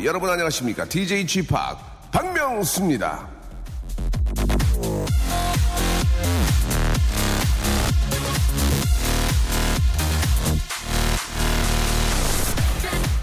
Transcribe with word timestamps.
welcome. 0.00 0.04
여러분 0.04 0.30
안녕하십니까? 0.30 0.84
DJ 0.86 1.26
Chip 1.26 1.54
박명수입니다. 2.10 3.28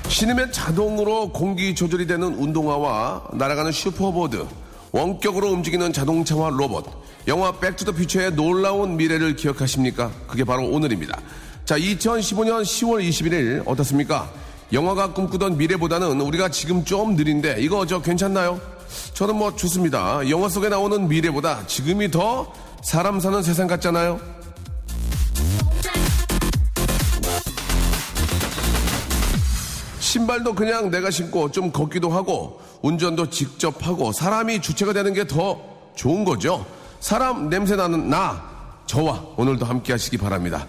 신으면 0.07 0.51
자동으로 0.51 1.29
공기 1.31 1.75
조절이 1.75 2.07
되는 2.07 2.27
운동화와 2.33 3.29
날아가는 3.33 3.71
슈퍼보드, 3.71 4.47
원격으로 4.91 5.49
움직이는 5.51 5.93
자동차와 5.93 6.49
로봇, 6.49 6.85
영화 7.27 7.51
백투더 7.59 7.91
퓨처의 7.91 8.33
놀라운 8.33 8.97
미래를 8.97 9.35
기억하십니까? 9.35 10.11
그게 10.27 10.43
바로 10.43 10.67
오늘입니다. 10.67 11.19
자, 11.65 11.77
2015년 11.77 12.63
10월 12.63 13.07
21일 13.07 13.63
어떻습니까? 13.67 14.31
영화가 14.73 15.13
꿈꾸던 15.13 15.57
미래보다는 15.57 16.19
우리가 16.19 16.49
지금 16.49 16.83
좀 16.83 17.15
느린데 17.15 17.57
이거 17.59 17.85
저 17.85 18.01
괜찮나요? 18.01 18.59
저는 19.13 19.35
뭐 19.35 19.55
좋습니다. 19.55 20.29
영화 20.29 20.49
속에 20.49 20.69
나오는 20.69 21.07
미래보다 21.07 21.65
지금이 21.67 22.11
더 22.11 22.51
사람 22.81 23.19
사는 23.19 23.41
세상 23.41 23.67
같잖아요. 23.67 24.19
신발도 29.99 30.53
그냥 30.55 30.89
내가 30.89 31.11
신고 31.11 31.51
좀 31.51 31.71
걷기도 31.71 32.09
하고 32.09 32.61
운전도 32.81 33.29
직접 33.29 33.85
하고 33.85 34.11
사람이 34.11 34.61
주체가 34.61 34.93
되는 34.93 35.13
게 35.13 35.25
더 35.25 35.59
좋은 35.95 36.23
거죠. 36.23 36.65
사람 36.99 37.49
냄새 37.49 37.75
나는 37.75 38.09
나 38.09 38.43
저와 38.85 39.23
오늘도 39.35 39.65
함께 39.65 39.91
하시기 39.93 40.17
바랍니다. 40.17 40.67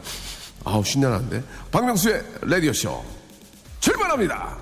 아우 0.64 0.82
신나는데 0.82 1.42
박명수의 1.70 2.22
라디오 2.42 2.72
쇼 2.72 3.02
출발합니다. 3.80 4.56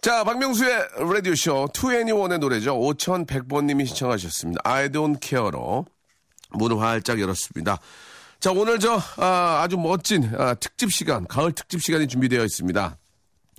자, 0.00 0.24
박명수의 0.24 0.88
라디오쇼 0.98 1.68
2NE1의 1.72 2.38
노래죠. 2.38 2.76
5100번님이 2.78 3.86
신청하셨습니다. 3.86 4.60
I 4.64 4.88
don't 4.88 5.22
care로 5.22 5.86
문을 6.50 6.80
활짝 6.80 7.20
열었습니다. 7.20 7.78
자, 8.40 8.50
오늘 8.50 8.80
저, 8.80 9.00
아, 9.18 9.64
주 9.70 9.78
멋진 9.78 10.28
아, 10.36 10.54
특집 10.54 10.90
시간, 10.92 11.26
가을 11.28 11.52
특집 11.52 11.80
시간이 11.80 12.08
준비되어 12.08 12.44
있습니다. 12.44 12.96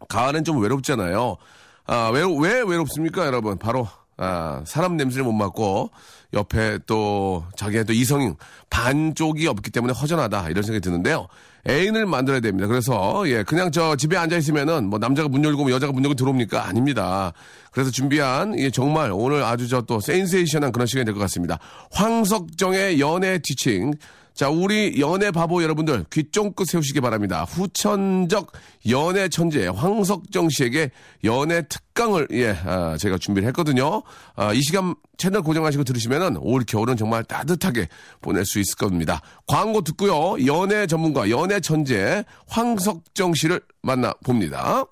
가을엔 0.09 0.43
좀 0.43 0.61
외롭잖아요. 0.61 1.37
아, 1.85 2.11
왜, 2.13 2.21
왜 2.23 2.61
외롭습니까, 2.61 3.25
여러분? 3.25 3.57
바로, 3.57 3.87
아, 4.17 4.61
사람 4.65 4.97
냄새를 4.97 5.23
못 5.23 5.31
맡고, 5.31 5.91
옆에 6.33 6.79
또, 6.85 7.45
자기의 7.55 7.85
또 7.85 7.93
이성 7.93 8.35
반쪽이 8.69 9.47
없기 9.47 9.71
때문에 9.71 9.93
허전하다, 9.93 10.49
이런 10.49 10.63
생각이 10.63 10.81
드는데요. 10.81 11.27
애인을 11.69 12.05
만들어야 12.05 12.41
됩니다. 12.41 12.67
그래서, 12.67 13.23
예, 13.27 13.43
그냥 13.43 13.71
저 13.71 13.95
집에 13.95 14.17
앉아 14.17 14.35
있으면은, 14.37 14.89
뭐, 14.89 14.99
남자가 14.99 15.29
문 15.29 15.43
열고, 15.45 15.63
뭐 15.63 15.71
여자가 15.71 15.93
문 15.93 16.03
열고 16.03 16.15
들어옵니까? 16.15 16.67
아닙니다. 16.67 17.31
그래서 17.71 17.89
준비한, 17.89 18.57
예, 18.59 18.69
정말 18.69 19.11
오늘 19.13 19.43
아주 19.43 19.67
저 19.69 19.81
또 19.81 19.99
센세이션한 19.99 20.71
그런 20.71 20.87
시간이 20.87 21.05
될 21.05 21.13
것 21.13 21.19
같습니다. 21.21 21.59
황석정의 21.91 22.99
연애 22.99 23.39
티칭. 23.39 23.93
자, 24.33 24.49
우리 24.49 24.99
연애 24.99 25.29
바보 25.29 25.61
여러분들 25.61 26.05
귀 26.11 26.23
쫑긋 26.31 26.67
세우시기 26.67 27.01
바랍니다. 27.01 27.43
후천적 27.43 28.51
연애 28.89 29.29
천재 29.29 29.67
황석정 29.67 30.49
씨에게 30.49 30.89
연애 31.23 31.61
특강을 31.67 32.27
예, 32.31 32.49
아, 32.65 32.97
제가 32.97 33.19
준비를 33.19 33.47
했거든요. 33.49 34.01
아, 34.35 34.51
이 34.53 34.61
시간 34.61 34.95
채널 35.17 35.43
고정하시고 35.43 35.83
들으시면은 35.83 36.37
올 36.37 36.63
겨울은 36.65 36.97
정말 36.97 37.23
따뜻하게 37.23 37.87
보낼 38.21 38.43
수 38.45 38.59
있을 38.59 38.75
겁니다. 38.75 39.21
광고 39.45 39.81
듣고요. 39.81 40.43
연애 40.47 40.87
전문가, 40.87 41.29
연애 41.29 41.59
천재 41.59 42.23
황석정 42.47 43.35
씨를 43.35 43.61
만나 43.83 44.13
봅니다. 44.25 44.83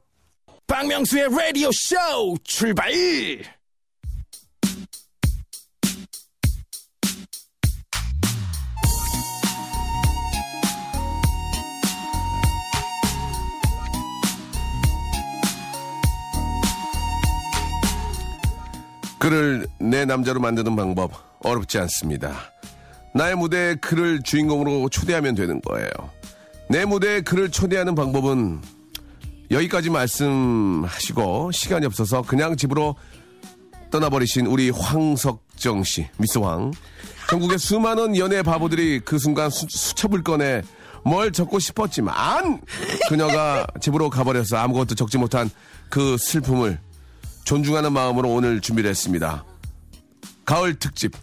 박명수의 0.67 1.29
라디오 1.35 1.69
쇼 1.73 1.95
출발! 2.43 2.91
그를 19.21 19.67
내 19.79 20.03
남자로 20.03 20.39
만드는 20.39 20.75
방법 20.75 21.11
어렵지 21.43 21.77
않습니다. 21.77 22.51
나의 23.13 23.35
무대에 23.35 23.75
그를 23.75 24.19
주인공으로 24.23 24.89
초대하면 24.89 25.35
되는 25.35 25.61
거예요. 25.61 25.91
내 26.67 26.85
무대에 26.85 27.21
그를 27.21 27.51
초대하는 27.51 27.93
방법은 27.93 28.61
여기까지 29.51 29.91
말씀하시고 29.91 31.51
시간이 31.51 31.85
없어서 31.85 32.23
그냥 32.23 32.57
집으로 32.57 32.95
떠나버리신 33.91 34.47
우리 34.47 34.71
황석정 34.71 35.83
씨, 35.83 36.07
미스 36.17 36.39
황. 36.39 36.71
전국의 37.29 37.59
수많은 37.59 38.17
연애 38.17 38.41
바보들이 38.41 39.01
그 39.01 39.19
순간 39.19 39.51
수, 39.51 39.67
수첩을 39.69 40.23
꺼내 40.23 40.63
뭘 41.05 41.31
적고 41.31 41.59
싶었지만 41.59 42.59
그녀가 43.07 43.67
집으로 43.81 44.09
가버려서 44.09 44.57
아무것도 44.57 44.95
적지 44.95 45.19
못한 45.19 45.47
그 45.91 46.17
슬픔을 46.17 46.79
존중하는 47.43 47.91
마음으로 47.93 48.29
오늘 48.29 48.61
준비를 48.61 48.89
했습니다. 48.89 49.43
가을 50.45 50.77
특집 50.77 51.13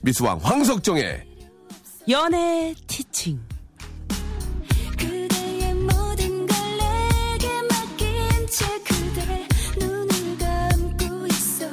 미스왕 0.00 0.38
황석정의 0.42 1.26
연애 2.08 2.74
티칭. 2.86 3.38
그대의 4.98 5.74
모든 5.74 6.46
걸 6.46 6.56
내게 6.78 7.62
맡긴 7.68 8.46
채 8.48 8.66
그대 8.84 9.46
눈을 9.78 10.38
감고 10.38 11.26
있어 11.26 11.66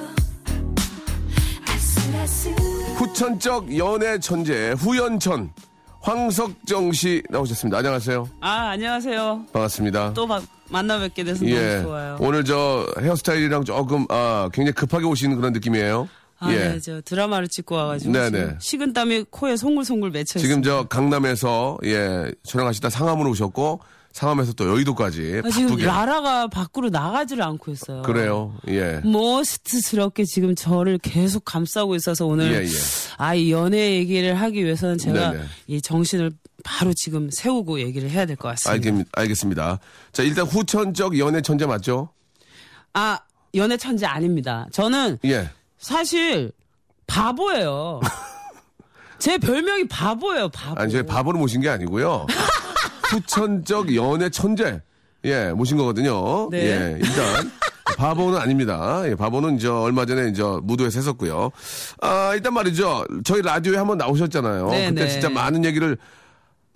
아슬아슬 1.68 2.54
후천적 2.96 3.78
연애 3.78 4.20
천재 4.20 4.72
후연천 4.78 5.54
황석정 6.02 6.92
씨 6.92 7.24
나오셨습니다. 7.30 7.78
안녕하세요. 7.80 8.30
아 8.42 8.70
안녕하세요. 8.72 9.46
반갑습니다. 9.54 10.14
또 10.14 10.28
바- 10.28 10.42
만나 10.70 11.00
뵙게 11.00 11.24
돼서 11.24 11.46
예. 11.46 11.76
너무 11.76 11.84
좋아요. 11.84 12.18
오늘 12.20 12.44
저 12.44 12.88
헤어스타일이랑 13.00 13.66
조금 13.66 14.06
아 14.10 14.50
굉장히 14.54 14.74
급하게 14.74 15.06
오시는 15.06 15.36
그런 15.36 15.54
느낌이에요. 15.54 16.10
아, 16.40 16.52
예. 16.52 16.58
네, 16.58 16.80
저 16.80 17.02
드라마를 17.02 17.48
찍고 17.48 17.76
와가지고 17.76 18.12
네네. 18.12 18.30
지금 18.30 18.58
식은 18.60 18.94
땀이 18.94 19.26
코에 19.30 19.56
송글송글 19.56 20.12
맺혀 20.12 20.40
지금 20.40 20.62
있어요. 20.62 20.82
저 20.82 20.88
강남에서 20.88 21.78
예 21.86 22.32
촬영하시다 22.44 22.90
상암으로 22.90 23.30
오셨고 23.32 23.80
상암에서 24.12 24.54
또 24.54 24.70
여의도까지 24.70 25.42
아, 25.44 25.50
지금 25.50 25.76
라라가 25.78 26.48
밖으로 26.48 26.90
나가지를 26.90 27.44
않고 27.44 27.72
있어요. 27.72 28.02
그래요. 28.02 28.54
예. 28.70 29.02
머스트스럽게 29.04 30.24
지금 30.24 30.56
저를 30.56 30.98
계속 31.00 31.44
감싸고 31.44 31.96
있어서 31.96 32.26
오늘 32.26 32.52
예, 32.54 32.64
예. 32.64 32.70
아이 33.18 33.52
연애 33.52 33.96
얘기를 33.96 34.36
하기 34.36 34.64
위해서는 34.64 34.98
제가 34.98 35.32
네네. 35.32 35.44
이 35.68 35.82
정신을 35.82 36.32
바로 36.66 36.94
지금 36.94 37.30
세우고 37.32 37.80
얘기를 37.80 38.10
해야 38.10 38.26
될 38.26 38.36
것 38.36 38.50
같습니다. 38.50 38.72
알겠, 38.90 39.06
알겠 39.14 39.38
습니다. 39.38 39.80
자 40.12 40.24
일단 40.24 40.46
후천적 40.46 41.18
연애 41.20 41.42
천재 41.42 41.66
맞죠? 41.66 42.10
아 42.94 43.20
연애 43.54 43.78
천재 43.78 44.06
아닙니다. 44.06 44.68
저는 44.72 45.20
예. 45.26 45.50
사실 45.78 46.52
바보예요. 47.08 48.02
제 49.20 49.38
별명이 49.38 49.88
바보예요, 49.88 50.50
바보. 50.50 50.82
아니, 50.82 50.92
저희 50.92 51.04
바보를 51.04 51.40
모신 51.40 51.62
게 51.62 51.70
아니고요. 51.70 52.26
후천적 53.10 53.96
연애 53.96 54.30
천재. 54.30 54.82
예, 55.24 55.50
모신 55.52 55.78
거거든요. 55.78 56.50
네. 56.50 56.58
예, 56.66 56.98
일단. 57.00 57.52
바보는 57.98 58.38
아닙니다. 58.40 59.04
예, 59.08 59.16
바보는 59.16 59.58
저 59.60 59.80
얼마 59.82 60.06
전에 60.06 60.30
이제 60.30 60.44
무도에서 60.64 61.00
했었고요. 61.00 61.52
아, 62.02 62.32
일단 62.34 62.54
말이죠. 62.54 63.06
저희 63.24 63.42
라디오에 63.42 63.78
한번 63.78 63.98
나오셨잖아요. 64.00 64.70
네, 64.70 64.90
그때 64.90 65.06
네. 65.06 65.10
진짜 65.10 65.30
많은 65.30 65.64
얘기를 65.64 65.98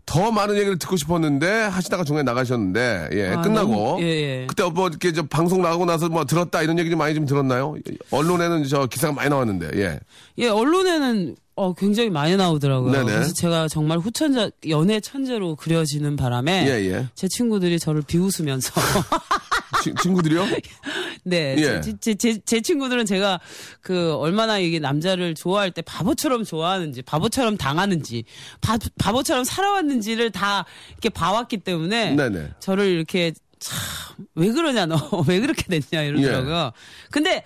더 0.10 0.32
많은 0.32 0.56
얘기를 0.56 0.80
듣고 0.80 0.98
싶었는데 0.98 1.48
하시다가 1.48 2.04
중간에 2.04 2.24
나가셨는데 2.24 3.10
예, 3.14 3.28
아, 3.28 3.42
끝나고 3.42 3.72
너무- 3.72 4.02
예, 4.02 4.06
예. 4.42 4.48
그때 4.48 4.64
뭐 4.64 4.88
이렇게 4.88 5.14
저 5.14 5.22
방송 5.22 5.62
나가고 5.62 5.86
나서 5.86 6.10
뭐 6.10 6.26
들었다 6.26 6.64
이런 6.64 6.80
얘기 6.80 6.90
좀 6.90 6.98
많이 6.98 7.14
좀 7.14 7.28
들었나요? 7.28 7.76
언론에는 8.10 8.64
저 8.68 8.88
기사가 8.88 9.14
많이 9.14 9.30
나왔는데 9.30 9.70
예. 9.76 10.00
예, 10.40 10.48
언론에는 10.48 11.36
어, 11.58 11.74
굉장히 11.74 12.10
많이 12.10 12.36
나오더라고요. 12.38 12.92
네네. 12.92 13.06
그래서 13.06 13.34
제가 13.34 13.68
정말 13.68 14.00
후천자, 14.00 14.50
연애 14.70 15.00
천재로 15.00 15.58
그려지는 15.58 16.16
바람에 16.16 16.66
예, 16.68 16.90
예. 16.92 17.08
제 17.14 17.28
친구들이 17.28 17.78
저를 17.80 18.02
비웃으면서 18.02 18.72
치- 19.84 19.94
친구들이요? 20.02 20.46
네, 21.24 21.56
예. 21.58 21.82
제, 21.82 21.94
제, 22.00 22.16
제, 22.16 22.40
제 22.46 22.62
친구들은 22.62 23.06
제가 23.06 23.40
그 23.82 24.14
얼마나 24.16 24.58
이게 24.58 24.80
남자를 24.80 25.36
좋아할 25.36 25.72
때 25.72 25.82
바보처럼 25.82 26.44
좋아하는지, 26.44 27.02
바보처럼 27.04 27.58
당하는지, 27.58 28.24
바, 28.62 28.78
바보처럼 28.98 29.44
살아왔는지를 29.44 30.32
다 30.32 30.66
이렇게 30.94 31.10
봐왔기 31.10 31.58
때문에 31.58 32.16
네네. 32.16 32.52
저를 32.60 32.88
이렇게 32.88 33.34
참 33.60 33.78
왜 34.36 34.52
그러냐 34.52 34.86
너 34.86 34.96
왜 35.28 35.40
그렇게 35.40 35.64
됐냐 35.80 36.04
이러더라고요. 36.04 36.72
근데 37.10 37.44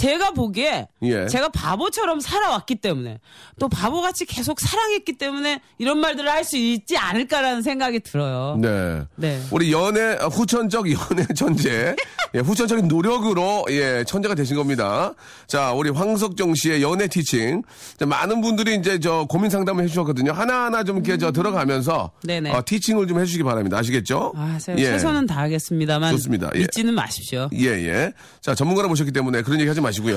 제가 0.00 0.30
보기에 0.30 0.88
예. 1.02 1.26
제가 1.26 1.50
바보처럼 1.50 2.20
살아왔기 2.20 2.76
때문에 2.76 3.18
또 3.58 3.68
바보같이 3.68 4.24
계속 4.24 4.58
사랑했기 4.60 5.18
때문에 5.18 5.60
이런 5.78 5.98
말들을 5.98 6.28
할 6.30 6.40
수 6.40 6.56
있지 6.56 6.96
않을까라는 6.96 7.60
생각이 7.62 8.00
들어요. 8.00 8.56
네. 8.60 9.02
네. 9.16 9.40
우리 9.52 9.70
연애 9.72 10.16
아, 10.18 10.26
후천적 10.26 10.86
연애 10.90 11.24
천재, 11.36 11.94
예, 12.34 12.38
후천적인 12.38 12.88
노력으로 12.88 13.66
예 13.68 14.02
천재가 14.04 14.34
되신 14.34 14.56
겁니다. 14.56 15.12
자, 15.46 15.72
우리 15.72 15.90
황석정 15.90 16.54
씨의 16.54 16.82
연애 16.82 17.06
티칭. 17.08 17.62
자, 17.98 18.06
많은 18.06 18.40
분들이 18.40 18.74
이제 18.76 18.98
저 18.98 19.26
고민 19.28 19.50
상담을 19.50 19.84
해주셨거든요. 19.84 20.32
하나 20.32 20.64
하나 20.64 20.82
좀 20.82 20.96
이렇게 20.96 21.18
저 21.18 21.30
들어가면서 21.30 22.10
네네. 22.24 22.50
어, 22.50 22.62
티칭을 22.64 23.06
좀 23.06 23.20
해주시기 23.20 23.44
바랍니다. 23.44 23.76
아시겠죠? 23.78 24.32
아, 24.34 24.58
예. 24.78 24.84
최선은 24.84 25.26
다하겠습니다만 25.26 26.12
좋습니다. 26.12 26.50
예. 26.54 26.60
믿지는 26.60 26.94
마십시오. 26.94 27.50
예, 27.52 27.66
예. 27.66 28.12
자, 28.40 28.54
전문가를 28.54 28.88
모셨기 28.88 29.12
때문에 29.12 29.42
그런 29.42 29.60
얘기 29.60 29.68
하지 29.68 29.80
마 29.82 29.89
시고요. 29.92 30.16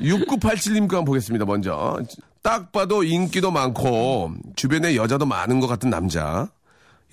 6987님 0.00 0.88
거 0.88 0.96
한번 0.96 1.04
보겠습니다, 1.04 1.44
먼저. 1.44 2.00
딱 2.42 2.72
봐도 2.72 3.04
인기도 3.04 3.50
많고, 3.50 4.32
주변에 4.56 4.96
여자도 4.96 5.26
많은 5.26 5.60
것 5.60 5.66
같은 5.66 5.90
남자. 5.90 6.48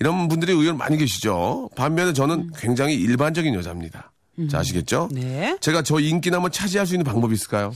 이런 0.00 0.28
분들이 0.28 0.52
의견 0.52 0.76
많이 0.76 0.96
계시죠. 0.96 1.68
반면에 1.76 2.12
저는 2.12 2.50
굉장히 2.56 2.94
일반적인 2.94 3.54
여자입니다. 3.54 4.12
자, 4.50 4.60
아시겠죠? 4.60 5.08
네. 5.12 5.58
제가 5.60 5.82
저 5.82 6.00
인기남을 6.00 6.50
차지할 6.50 6.86
수 6.86 6.94
있는 6.94 7.04
방법이 7.04 7.34
있을까요? 7.34 7.72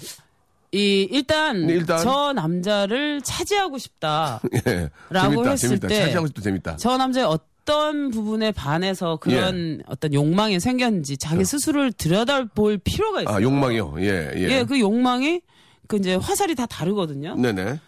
이 0.73 1.07
일단, 1.11 1.67
네, 1.67 1.75
일단. 1.75 1.99
저 1.99 2.33
남자를 2.33 3.21
차지하고 3.23 3.79
싶다. 3.79 4.41
예. 4.67 4.89
라고 5.11 5.35
재밌다, 5.35 5.51
했을 5.51 5.69
재밌다. 5.69 5.89
때 5.89 6.01
차지하고 6.01 6.27
싶다, 6.29 6.43
재밌다. 6.43 6.77
저 6.77 6.97
남자의 6.97 7.27
어떤 7.27 7.47
부분에 7.65 8.53
반해서 8.53 9.17
그런 9.17 9.83
어떤 9.87 10.13
욕망이 10.13 10.61
생겼는지 10.61 11.17
자기 11.17 11.45
스스로를 11.45 11.93
들여다볼 11.93 12.79
필요가 12.79 13.23
있어요. 13.23 13.35
아, 13.35 13.43
욕망이요. 13.43 13.95
예, 13.99 14.31
예. 14.37 14.41
예, 14.51 14.65
그 14.65 14.79
욕망이 14.79 15.41
그 15.87 15.97
이제 15.97 16.15
화살이 16.15 16.55
다 16.55 16.67
다르거든요. 16.67 17.37
네네. 17.37 17.81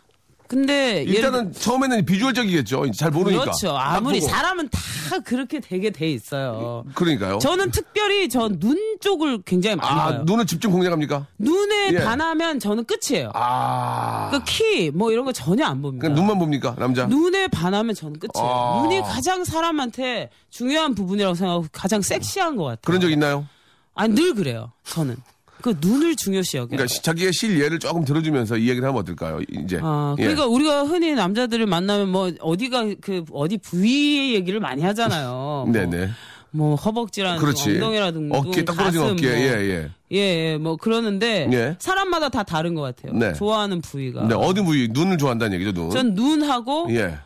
근데 0.48 1.02
일단은 1.02 1.52
처음에는 1.52 2.04
비주얼적이겠죠. 2.06 2.90
잘 2.92 3.10
모르니까. 3.10 3.42
그렇죠. 3.44 3.68
딱 3.68 3.96
아무리 3.96 4.20
보고. 4.20 4.30
사람은 4.30 4.68
다 4.70 4.78
그렇게 5.24 5.60
되게 5.60 5.90
돼 5.90 6.10
있어요. 6.10 6.84
그러니까요. 6.94 7.38
저는 7.38 7.70
특별히 7.70 8.28
저 8.28 8.48
눈 8.48 8.76
쪽을 9.00 9.42
굉장히 9.42 9.76
많이 9.76 9.90
아, 10.00 10.04
봐요. 10.10 10.22
눈을 10.24 10.46
집중 10.46 10.70
공략합니까? 10.72 11.26
눈에 11.38 11.90
예. 11.92 11.98
반하면 12.04 12.58
저는 12.60 12.84
끝이에요. 12.84 13.30
아. 13.34 14.30
그 14.30 14.40
키 14.44 14.90
뭐 14.92 15.10
이런 15.12 15.24
거 15.24 15.32
전혀 15.32 15.64
안 15.66 15.82
봅니다. 15.82 16.02
그냥 16.02 16.16
눈만 16.16 16.38
봅니까, 16.38 16.74
남자? 16.78 17.06
눈에 17.06 17.48
반하면 17.48 17.94
저는 17.94 18.18
끝이에요. 18.18 18.48
아. 18.50 18.82
눈이 18.82 19.00
가장 19.02 19.44
사람한테 19.44 20.30
중요한 20.50 20.94
부분이라고 20.94 21.34
생각하고 21.34 21.66
가장 21.72 22.00
섹시한 22.02 22.56
것 22.56 22.64
같아요. 22.64 22.78
그런 22.84 23.00
적 23.00 23.10
있나요? 23.10 23.46
아니 23.94 24.14
늘 24.14 24.34
그래요. 24.34 24.72
저는 24.84 25.16
그 25.62 25.74
눈을 25.80 26.16
중요시 26.16 26.56
여겨요. 26.58 26.68
그러니까 26.68 26.86
시- 26.86 27.02
자기의 27.02 27.32
실 27.32 27.58
예를 27.60 27.78
조금 27.78 28.04
들어주면서 28.04 28.56
이 28.58 28.68
얘기를 28.68 28.86
하면 28.88 29.00
어떨까요? 29.00 29.40
이제. 29.50 29.80
아, 29.82 30.14
예. 30.18 30.22
그러니까 30.22 30.46
우리가 30.46 30.84
흔히 30.84 31.12
남자들을 31.14 31.66
만나면 31.66 32.08
뭐 32.10 32.30
어디가 32.40 32.86
그 33.00 33.24
어디 33.32 33.58
부위 33.58 34.34
얘기를 34.34 34.60
많이 34.60 34.82
하잖아요. 34.82 35.64
뭐, 35.66 35.72
네네. 35.72 36.10
뭐 36.52 36.74
허벅지라든지 36.76 37.40
그렇지. 37.44 37.70
엉덩이라든지 37.74 38.36
어깨 38.36 38.64
딱 38.64 38.74
부러진 38.76 39.00
가슴 39.00 39.14
어깨. 39.14 39.26
뭐. 39.28 39.36
예, 39.36 39.46
예. 39.70 39.90
예, 40.12 40.18
예, 40.52 40.56
뭐 40.58 40.76
그러는데 40.76 41.48
예. 41.52 41.76
사람마다 41.80 42.28
다 42.28 42.42
다른 42.44 42.74
것 42.74 42.82
같아요. 42.82 43.12
네. 43.18 43.32
좋아하는 43.34 43.80
부위가. 43.80 44.26
네, 44.28 44.34
어디 44.34 44.62
부위 44.62 44.88
눈을 44.90 45.18
좋아한다는 45.18 45.54
얘기죠, 45.60 45.72
눈. 45.72 45.90
전 45.90 46.14
눈하고 46.14 46.86
예. 46.90 47.18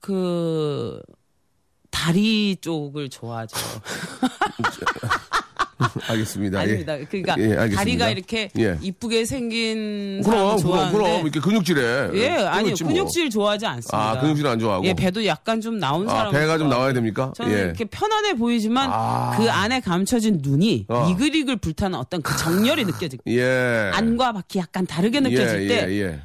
그 0.00 1.00
다리 1.90 2.56
쪽을 2.60 3.08
좋아하죠. 3.10 3.56
알겠습니다. 6.08 6.58
예. 6.58 6.62
아닙니다. 6.62 6.96
그러니까 7.08 7.34
예, 7.38 7.44
알겠습니다. 7.44 7.76
다리가 7.76 8.10
이렇게 8.10 8.50
예. 8.58 8.78
이쁘게 8.82 9.24
생긴 9.24 10.22
그럼, 10.24 10.56
그럼, 10.62 10.92
그럼. 10.92 11.22
이렇게 11.22 11.40
근육질에. 11.40 12.10
예, 12.14 12.28
아니요. 12.30 12.74
뭐. 12.80 12.88
근육질 12.88 13.30
좋아하지 13.30 13.66
않습니다. 13.66 13.98
아, 13.98 14.20
근육질 14.20 14.46
안 14.46 14.58
좋아하고. 14.58 14.84
예, 14.86 14.94
배도 14.94 15.24
약간 15.26 15.60
좀 15.60 15.78
나온 15.78 16.08
아, 16.08 16.12
사람. 16.12 16.32
배가 16.32 16.58
좀 16.58 16.68
나와야 16.68 16.92
됩니까? 16.92 17.32
저는 17.36 17.52
예. 17.52 17.62
이렇게 17.62 17.84
편안해 17.84 18.34
보이지만 18.34 18.90
아. 18.92 19.34
그 19.36 19.50
안에 19.50 19.80
감춰진 19.80 20.40
눈이 20.42 20.86
어. 20.88 21.08
이글이글 21.10 21.56
불타는 21.56 21.98
어떤 21.98 22.22
그 22.22 22.36
정열이 22.36 22.84
느껴지고 22.84 23.22
예. 23.28 23.90
안과 23.92 24.32
밖이 24.32 24.58
약간 24.58 24.86
다르게 24.86 25.20
느껴질 25.20 25.62
예, 25.64 25.68
때 25.68 25.86
예, 25.88 26.00
예. 26.02 26.20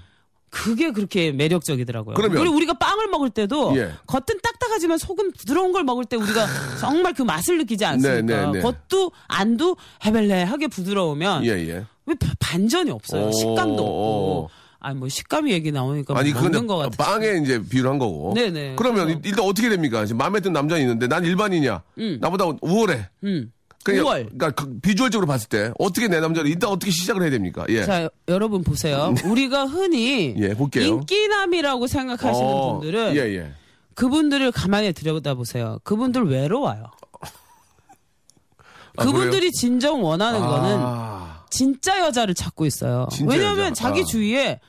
그게 0.55 0.91
그렇게 0.91 1.31
매력적이더라고요. 1.33 2.15
그러면- 2.15 2.37
그리고 2.39 2.55
우리가 2.55 2.73
빵을 2.75 3.07
먹을 3.07 3.29
때도 3.29 3.77
예. 3.77 3.91
겉은 4.07 4.39
딱딱하지만 4.41 4.97
속은 4.97 5.33
부드러운 5.33 5.73
걸 5.73 5.83
먹을 5.83 6.05
때 6.05 6.15
우리가 6.15 6.47
정말 6.79 7.13
그 7.13 7.23
맛을 7.23 7.57
느끼지 7.57 7.83
않습니까? 7.83 8.21
네, 8.21 8.45
네, 8.45 8.51
네. 8.53 8.61
겉도 8.61 9.11
안도 9.27 9.75
헤벨레하게 10.05 10.67
부드러우면 10.67 11.43
예, 11.45 11.49
예. 11.49 11.85
왜 12.05 12.15
바- 12.15 12.33
반전이 12.39 12.89
없어요? 12.89 13.27
오, 13.27 13.31
식감도 13.33 13.83
오. 13.83 14.43
없고. 14.43 14.49
아니 14.79 14.97
뭐 14.99 15.09
식감이 15.09 15.51
얘기 15.51 15.71
나오니까 15.71 16.17
아니, 16.17 16.29
뭐 16.31 16.41
그건 16.41 16.51
먹는 16.51 16.67
것 16.67 16.77
같아. 16.77 17.03
빵에 17.11 17.39
이제 17.43 17.59
비유를 17.67 17.89
한 17.89 17.97
거고. 17.97 18.33
네네. 18.35 18.75
그러면 18.77 19.05
그래서- 19.07 19.21
일단 19.25 19.43
어떻게 19.45 19.67
됩니까? 19.67 20.05
지금 20.05 20.19
마음에 20.19 20.39
드는 20.39 20.53
남자 20.53 20.77
있는데 20.77 21.07
난 21.07 21.25
일반이냐? 21.25 21.81
나보다 22.21 22.45
우월해. 22.61 23.09
음. 23.23 23.51
그냥, 23.85 24.03
5월. 24.03 24.23
그러니까 24.37 24.49
그 24.51 24.79
비주얼적으로 24.79 25.27
봤을 25.27 25.47
때 25.47 25.71
어떻게 25.77 26.07
내 26.07 26.19
남자를 26.19 26.49
일단 26.49 26.71
어떻게 26.71 26.91
시작을 26.91 27.21
해야 27.21 27.29
됩니까? 27.29 27.63
예. 27.69 27.85
자, 27.85 28.09
여러분 28.27 28.63
보세요. 28.63 29.13
우리가 29.23 29.65
흔히 29.67 30.33
예, 30.39 30.55
볼게요. 30.55 30.85
인기남이라고 30.85 31.85
생각하시는 31.85 32.47
어, 32.47 32.79
분들은 32.79 33.15
예, 33.15 33.19
예. 33.35 33.51
그분들을 33.93 34.51
가만히 34.51 34.91
들여다보세요. 34.91 35.79
그분들 35.83 36.23
외로워요. 36.27 36.85
아, 38.97 39.03
그분들이 39.03 39.51
진정 39.51 40.03
원하는 40.03 40.39
그래요? 40.39 40.51
거는 40.51 40.77
아, 40.79 41.43
진짜 41.51 41.99
여자를 41.99 42.33
찾고 42.33 42.65
있어요. 42.65 43.07
진짜 43.11 43.31
왜냐하면 43.31 43.65
여자. 43.67 43.73
자기 43.75 44.01
아. 44.01 44.03
주위에 44.03 44.59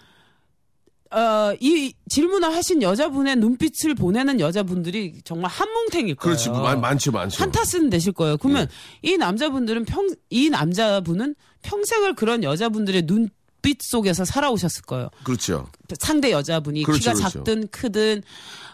어, 1.11 1.55
이 1.61 1.94
질문을 2.08 2.55
하신 2.55 2.82
여자분의 2.82 3.37
눈빛을 3.37 3.94
보내는 3.94 4.41
여자분들이 4.41 5.20
정말 5.25 5.50
한뭉탱일 5.50 6.17
거예요. 6.17 6.37
그렇지. 6.37 6.50
많, 6.50 6.81
많죠, 6.81 7.12
많죠. 7.12 7.43
한타스는 7.43 7.91
되실 7.91 8.12
거예요. 8.12 8.37
그러면 8.38 8.69
예. 9.05 9.11
이 9.12 9.17
남자분들은 9.17 9.85
평, 9.85 10.08
이 10.31 10.50
남자분은 10.50 11.35
평생을 11.62 12.14
그런 12.14 12.42
여자분들의 12.42 13.02
눈 13.07 13.28
빛 13.66 13.83
속에서 13.83 14.25
살아오셨을 14.25 14.83
거예요. 14.83 15.11
그렇죠. 15.25 15.69
상대 15.99 16.30
여자분이 16.30 16.85
그렇죠, 16.85 17.00
키가 17.00 17.14
그렇죠. 17.14 17.38
작든 17.38 17.66
크든 17.73 18.23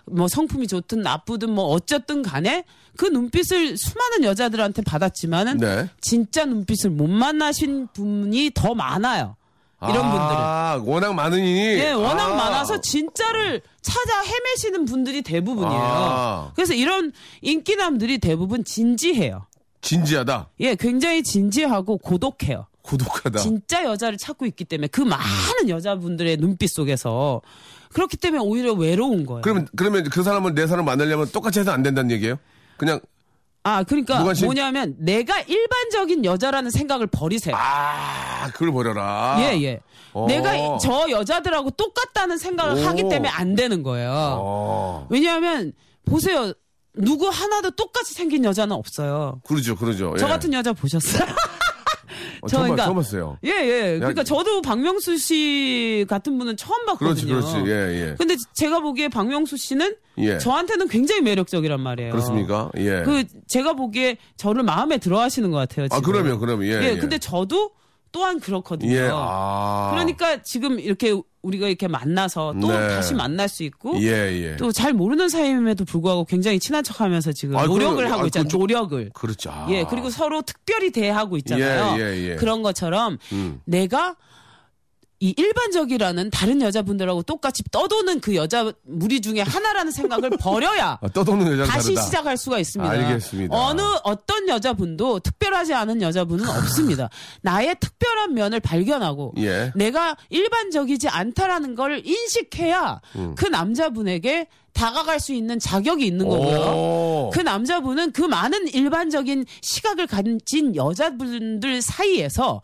뭐 0.04 0.28
성품이 0.28 0.66
좋든 0.66 1.00
나쁘든 1.00 1.49
뭐 1.50 1.64
어쨌든 1.68 2.21
간에 2.21 2.64
그 2.99 3.06
눈빛을 3.06 3.78
수많은 3.78 4.25
여자들한테 4.25 4.83
받았지만은 4.83 5.56
네. 5.56 5.88
진짜 6.02 6.45
눈빛을 6.45 6.90
못 6.90 7.06
만나신 7.06 7.88
분이 7.95 8.50
더 8.54 8.75
많아요. 8.75 9.37
이런 9.90 10.10
분들은. 10.10 10.36
아, 10.36 10.80
워낙 10.84 11.14
많으니. 11.14 11.78
예, 11.78 11.92
워낙 11.92 12.32
아. 12.32 12.36
많아서 12.36 12.80
진짜를 12.80 13.62
찾아 13.80 14.22
헤매시는 14.22 14.84
분들이 14.84 15.22
대부분이에요. 15.22 15.82
아. 15.82 16.52
그래서 16.54 16.74
이런 16.74 17.12
인기남들이 17.40 18.18
대부분 18.18 18.64
진지해요. 18.64 19.46
진지하다. 19.80 20.50
예, 20.60 20.74
굉장히 20.76 21.22
진지하고 21.22 21.98
고독해요. 21.98 22.66
고독하다. 22.82 23.38
진짜 23.38 23.84
여자를 23.84 24.18
찾고 24.18 24.46
있기 24.46 24.64
때문에 24.64 24.88
그 24.88 25.00
많은 25.00 25.68
여자분들의 25.68 26.36
눈빛 26.38 26.68
속에서 26.68 27.40
그렇기 27.92 28.16
때문에 28.16 28.42
오히려 28.42 28.72
외로운 28.72 29.26
거예요. 29.26 29.42
그러면, 29.42 29.68
그러면 29.76 30.04
그 30.04 30.22
사람을 30.22 30.54
내 30.54 30.66
사람 30.66 30.84
만나려면 30.84 31.28
똑같이 31.30 31.60
해서 31.60 31.72
안 31.72 31.82
된다는 31.82 32.10
얘기예요? 32.10 32.36
그냥, 32.76 33.00
아, 33.64 33.85
그러니까 33.85 34.19
무관심? 34.19 34.47
뭐냐면 34.47 34.97
내가 34.99 35.40
일반적인 35.40 36.25
여자라는 36.25 36.71
생각을 36.71 37.07
버리세요. 37.07 37.54
아, 37.57 38.49
그걸 38.52 38.73
버려라. 38.73 39.37
예, 39.40 39.62
예. 39.62 39.81
어. 40.12 40.26
내가 40.26 40.78
저 40.78 41.09
여자들하고 41.11 41.71
똑같다는 41.71 42.38
생각을 42.38 42.83
오. 42.83 42.87
하기 42.88 43.02
때문에 43.09 43.28
안 43.28 43.54
되는 43.54 43.83
거예요. 43.83 44.11
어. 44.12 45.07
왜냐하면 45.11 45.73
보세요. 46.04 46.52
누구 46.95 47.28
하나도 47.28 47.71
똑같이 47.71 48.12
생긴 48.12 48.45
여자는 48.45 48.76
없어요. 48.76 49.40
그러죠, 49.47 49.76
그러죠. 49.76 50.14
저 50.19 50.26
예. 50.26 50.28
같은 50.28 50.52
여자 50.52 50.73
보셨어요? 50.73 51.26
어, 52.42 52.49
저 52.49 52.56
처음, 52.56 52.62
봤- 52.62 52.75
그러니까- 52.75 52.84
처음 52.84 52.96
봤어요. 52.96 53.38
예, 53.44 53.50
예. 53.50 53.99
그러니까 53.99 54.20
야, 54.20 54.25
저도 54.25 54.61
박명수 54.62 55.16
씨 55.16 56.04
같은 56.08 56.38
분은 56.38 56.56
처음 56.56 56.84
그렇지, 56.99 57.26
봤거든요. 57.26 57.34
그렇지. 57.34 57.70
예, 57.70 58.08
예. 58.11 58.14
근데 58.18 58.34
제가 58.52 58.80
보기에 58.80 59.08
박명수 59.08 59.56
씨는 59.56 59.94
예. 60.18 60.38
저한테는 60.38 60.88
굉장히 60.88 61.20
매력적이란 61.22 61.80
말이에요. 61.80 62.11
그렇습니까? 62.11 62.70
예. 62.78 63.02
그 63.04 63.25
제가 63.46 63.75
보기에 63.75 64.16
저를 64.37 64.64
마음에 64.64 64.99
들어 64.99 65.20
하시는 65.20 65.50
것 65.50 65.56
같아요. 65.58 65.87
아, 65.90 65.96
지금. 65.96 66.12
그러면, 66.12 66.38
그러면, 66.40 66.66
예. 66.66 66.82
예, 66.90 66.96
근데 66.96 67.18
저도 67.18 67.70
또한 68.12 68.38
그렇거든요. 68.40 68.95
예, 68.95 69.09
아. 69.12 69.88
그러니까 69.92 70.42
지금 70.42 70.78
이렇게 70.78 71.19
우리가 71.42 71.66
이렇게 71.66 71.88
만나서 71.88 72.54
또 72.61 72.69
네. 72.69 72.88
다시 72.88 73.14
만날 73.14 73.49
수 73.49 73.64
있고 73.64 74.00
예, 74.00 74.09
예. 74.52 74.57
또잘 74.57 74.92
모르는 74.92 75.28
사이임에도 75.28 75.85
불구하고 75.85 76.25
굉장히 76.26 76.61
친한 76.61 76.85
척하면서 76.85 77.33
지금 77.33 77.57
아, 77.57 77.64
노력을 77.66 77.97
그럼, 77.97 78.12
하고 78.12 78.23
아, 78.23 78.26
있잖아요. 78.26 78.49
좀- 78.49 78.61
노력을. 78.61 79.11
그렇죠. 79.12 79.50
아. 79.50 79.66
예, 79.71 79.85
그리고 79.88 80.11
서로 80.11 80.42
특별히 80.42 80.92
대하고 80.92 81.37
있잖아요. 81.38 81.97
예, 81.99 82.04
예, 82.14 82.31
예. 82.31 82.37
그런 82.37 82.62
것처럼 82.62 83.19
음. 83.33 83.61
내가 83.64 84.14
이 85.23 85.33
일반적이라는 85.37 86.31
다른 86.31 86.61
여자분들하고 86.61 87.23
똑같이 87.23 87.62
떠도는 87.71 88.19
그 88.19 88.35
여자 88.35 88.73
무리 88.83 89.21
중에 89.21 89.41
하나라는 89.41 89.93
생각을 89.93 90.31
버려야 90.41 90.99
아, 91.00 91.09
떠도는 91.09 91.47
여자는 91.47 91.64
다시 91.67 91.95
다르다. 91.95 92.02
시작할 92.02 92.37
수가 92.37 92.59
있습니다. 92.59 92.93
알겠습니다. 92.93 93.57
어느 93.57 93.81
어떤 94.02 94.49
여자분도 94.49 95.21
특별하지 95.21 95.75
않은 95.75 96.02
여자분은 96.02 96.49
없습니다. 96.49 97.09
나의 97.41 97.76
특별한 97.79 98.35
면을 98.35 98.59
발견하고 98.59 99.35
예. 99.38 99.71
내가 99.76 100.17
일반적이지 100.29 101.09
않다라는 101.09 101.76
걸 101.76 102.02
인식해야 102.05 103.00
음. 103.14 103.37
그 103.37 103.47
남자분에게 103.47 104.49
다가갈 104.73 105.21
수 105.21 105.33
있는 105.33 105.61
자격이 105.61 106.05
있는 106.05 106.29
거고요. 106.29 106.59
오. 106.59 107.31
그 107.33 107.41
남자분은 107.41 108.11
그 108.11 108.23
많은 108.23 108.67
일반적인 108.69 109.45
시각을 109.61 110.09
가진 110.09 110.75
여자분들 110.75 111.81
사이에서 111.81 112.61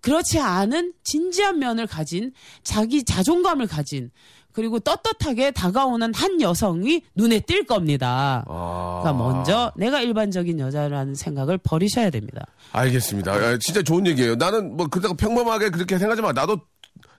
그렇지 0.00 0.38
않은 0.38 0.92
진지한 1.02 1.58
면을 1.58 1.86
가진 1.86 2.32
자기 2.62 3.04
자존감을 3.04 3.66
가진 3.66 4.10
그리고 4.52 4.80
떳떳하게 4.80 5.52
다가오는 5.52 6.12
한 6.12 6.40
여성이 6.40 7.02
눈에 7.14 7.40
띌 7.40 7.66
겁니다. 7.66 8.44
아. 8.48 9.00
그러니까 9.02 9.24
먼저 9.24 9.72
내가 9.76 10.00
일반적인 10.00 10.58
여자라는 10.58 11.14
생각을 11.14 11.58
버리셔야 11.58 12.10
됩니다. 12.10 12.46
알겠습니다. 12.72 13.32
아, 13.32 13.58
진짜 13.58 13.82
좋은 13.82 14.06
얘기예요. 14.08 14.34
나는 14.34 14.76
뭐 14.76 14.86
그렇다고 14.88 15.14
평범하게 15.14 15.70
그렇게 15.70 15.98
생각하지 15.98 16.22
마. 16.22 16.32
나도 16.32 16.60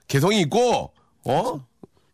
개성이 0.08 0.40
있고 0.42 0.92
어 1.24 1.66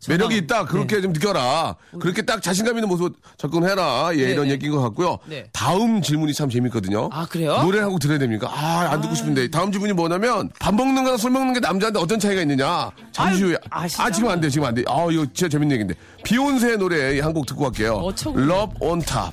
매력이 0.07 0.37
있다. 0.37 0.65
그렇게 0.65 0.97
네. 0.97 1.03
좀 1.03 1.13
느껴라. 1.13 1.75
그렇게 1.99 2.23
딱 2.23 2.41
자신감 2.41 2.77
있는 2.77 2.89
모습 2.89 3.17
접근해라. 3.37 4.11
예, 4.15 4.27
네, 4.27 4.33
이런 4.33 4.47
네. 4.47 4.53
얘기인 4.53 4.71
것 4.73 4.81
같고요. 4.83 5.19
네. 5.27 5.49
다음 5.53 6.01
질문이 6.01 6.33
참 6.35 6.49
재밌거든요. 6.49 7.09
아, 7.13 7.27
그래요? 7.27 7.61
노래 7.63 7.81
한곡 7.81 7.99
들어야 8.01 8.19
됩니까? 8.19 8.49
아, 8.51 8.89
안 8.93 9.01
듣고 9.01 9.15
싶은데. 9.17 9.49
다음 9.51 9.73
질문이 9.73 9.93
뭐냐면 9.95 10.51
밥 10.61 10.73
먹는 10.75 11.03
거랑 11.03 11.17
술 11.19 11.33
먹는 11.33 11.53
게 11.53 11.61
남자한테 11.61 11.99
어떤 11.99 12.21
차이가 12.21 12.41
있느냐? 12.43 12.91
잠시 13.11 13.43
후에. 13.43 13.57
아시죠? 13.71 14.03
아, 14.03 14.11
지금 14.11 14.29
안 14.31 14.41
돼. 14.41 14.49
지금 14.49 14.67
안 14.69 14.75
돼. 14.75 14.85
아, 14.87 15.09
이거 15.11 15.25
진짜 15.35 15.49
재밌는 15.49 15.75
얘기인데. 15.75 15.95
비욘세 16.23 16.77
노래 16.77 17.19
한 17.21 17.33
곡 17.33 17.47
듣고 17.47 17.65
갈게요. 17.65 17.95
어처구니. 17.95 18.47
Love 18.47 18.75
on 18.81 19.03
Top. 19.03 19.33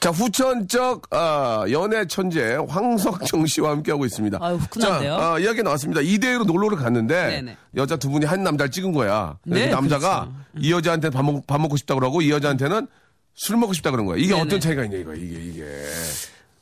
자, 0.00 0.08
후천 0.10 0.66
적 0.66 1.02
아, 1.10 1.66
연애 1.70 2.06
천재 2.06 2.56
황석정 2.68 3.44
씨와 3.46 3.70
함께하고 3.72 4.06
있습니다. 4.06 4.38
아유, 4.40 4.54
후끈한데요? 4.56 5.16
자, 5.16 5.32
아, 5.32 5.38
이야기 5.38 5.62
나왔습니다. 5.62 6.00
이대로 6.00 6.44
놀러를 6.44 6.78
갔는데 6.78 7.26
네네. 7.26 7.56
여자 7.76 7.96
두 7.96 8.08
분이 8.08 8.24
한 8.24 8.42
남자를 8.42 8.70
찍은 8.70 8.92
거야. 8.92 9.38
네, 9.44 9.68
그 9.68 9.74
남자가 9.74 10.32
이 10.58 10.72
여자한테 10.72 11.10
밥, 11.10 11.22
먹, 11.22 11.46
밥 11.46 11.60
먹고 11.60 11.76
싶다 11.76 11.94
그러고 11.94 12.22
이 12.22 12.30
여자한테는 12.30 12.88
술 13.34 13.58
먹고 13.58 13.74
싶다 13.74 13.90
그런 13.90 14.06
거야. 14.06 14.16
이게 14.16 14.28
네네. 14.28 14.40
어떤 14.40 14.58
차이가 14.58 14.84
있냐 14.84 14.96
이거 14.96 15.14
이게 15.14 15.38
이게 15.38 15.66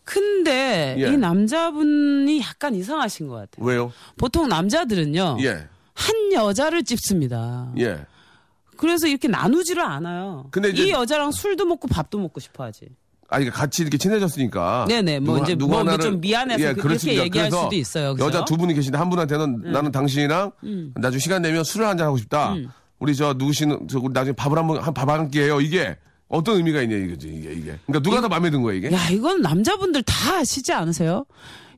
근데 0.03 0.97
예. 0.99 1.13
이 1.13 1.17
남자분이 1.17 2.41
약간 2.41 2.75
이상하신 2.75 3.29
것 3.29 3.35
같아요. 3.35 3.65
왜요? 3.65 3.93
보통 4.17 4.49
남자들은요. 4.49 5.37
예. 5.43 5.69
한 5.95 6.33
여자를 6.33 6.83
찝습니다. 6.83 7.73
예. 7.79 8.05
그래서 8.77 9.07
이렇게 9.07 9.29
나누지를 9.29 9.83
않아요. 9.83 10.47
근데 10.51 10.71
이 10.71 10.91
여자랑 10.91 11.31
술도 11.31 11.67
먹고 11.67 11.87
밥도 11.89 12.19
먹고 12.19 12.41
싶어 12.41 12.65
하지. 12.65 12.89
아, 13.31 13.39
이게 13.39 13.51
같이 13.51 13.83
이렇게 13.83 13.99
친해졌으니까. 13.99 14.87
네네, 14.89 15.21
뭐 15.21 15.39
이제 15.39 15.55
뭐좀 15.55 16.21
미안해서 16.21 16.63
그렇게 16.65 16.81
그렇습니다. 16.81 17.23
얘기할 17.25 17.51
수도 17.51 17.75
있어요, 17.75 18.15
그죠? 18.15 18.25
음. 18.25 18.29
여자 18.29 18.45
두 18.45 18.57
분이 18.57 18.73
계신데 18.75 18.97
한 18.97 19.11
분한테는 19.11 19.73
나는 19.73 19.93
당신이랑 19.93 20.51
나중에 20.95 21.19
시간 21.19 21.43
되면 21.43 21.63
술을 21.63 21.87
한잔 21.87 22.07
하고 22.07 22.17
싶다. 22.17 22.55
우리 22.99 23.15
저 23.15 23.35
누구시는 23.35 23.87
저 23.89 23.99
우리 24.01 24.13
나중에 24.13 24.35
밥을 24.35 24.59
한번 24.59 24.81
밥한 24.95 25.31
끼 25.31 25.41
해요. 25.41 25.61
이게 25.61 25.97
어떤 26.29 26.57
의미가 26.57 26.83
있냐 26.83 26.97
이거지 26.97 27.29
이게 27.29 27.53
이게. 27.53 27.79
그러니까 27.87 28.01
누가 28.03 28.21
더 28.21 28.29
마음에 28.29 28.51
든 28.51 28.63
거야 28.63 28.75
이게? 28.75 28.91
야, 28.93 29.09
이건 29.11 29.41
남자분들 29.43 30.03
다 30.03 30.37
아시지 30.37 30.73
않으세요? 30.73 31.25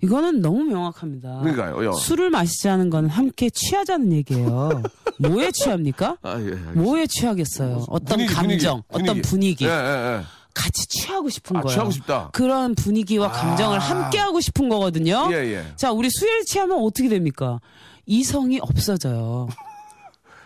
이거는 0.02 0.40
너무 0.40 0.64
명확합니다. 0.64 1.40
그러니까요, 1.40 1.84
요. 1.84 1.92
술을 1.92 2.30
마시자는 2.30 2.88
건 2.90 3.08
함께 3.08 3.50
취하자는 3.50 4.12
얘기예요. 4.12 4.82
뭐에 5.18 5.50
취합니까? 5.52 6.16
아, 6.22 6.30
예. 6.30 6.34
알겠습니다. 6.44 6.80
뭐에 6.80 7.06
취하겠어요? 7.06 7.84
어떤 7.88 8.16
분위기, 8.16 8.34
감정, 8.34 8.82
분위기, 8.88 9.10
어떤 9.10 9.22
분위기. 9.22 9.64
예, 9.66 9.68
예, 9.68 9.72
예. 9.72 10.20
같이 10.54 10.86
취하고 10.88 11.28
싶은 11.28 11.56
아, 11.56 11.60
거예요. 11.60 11.74
취하고 11.74 11.90
싶다. 11.90 12.30
그런 12.32 12.74
분위기와 12.74 13.30
감정을 13.30 13.78
함께 13.78 14.18
하고 14.18 14.40
싶은 14.40 14.68
거거든요. 14.68 15.28
예, 15.32 15.36
예. 15.54 15.64
자, 15.76 15.92
우리 15.92 16.08
수혈 16.10 16.44
취하면 16.44 16.78
어떻게 16.78 17.08
됩니까? 17.08 17.60
이성이 18.06 18.58
없어져요. 18.60 19.48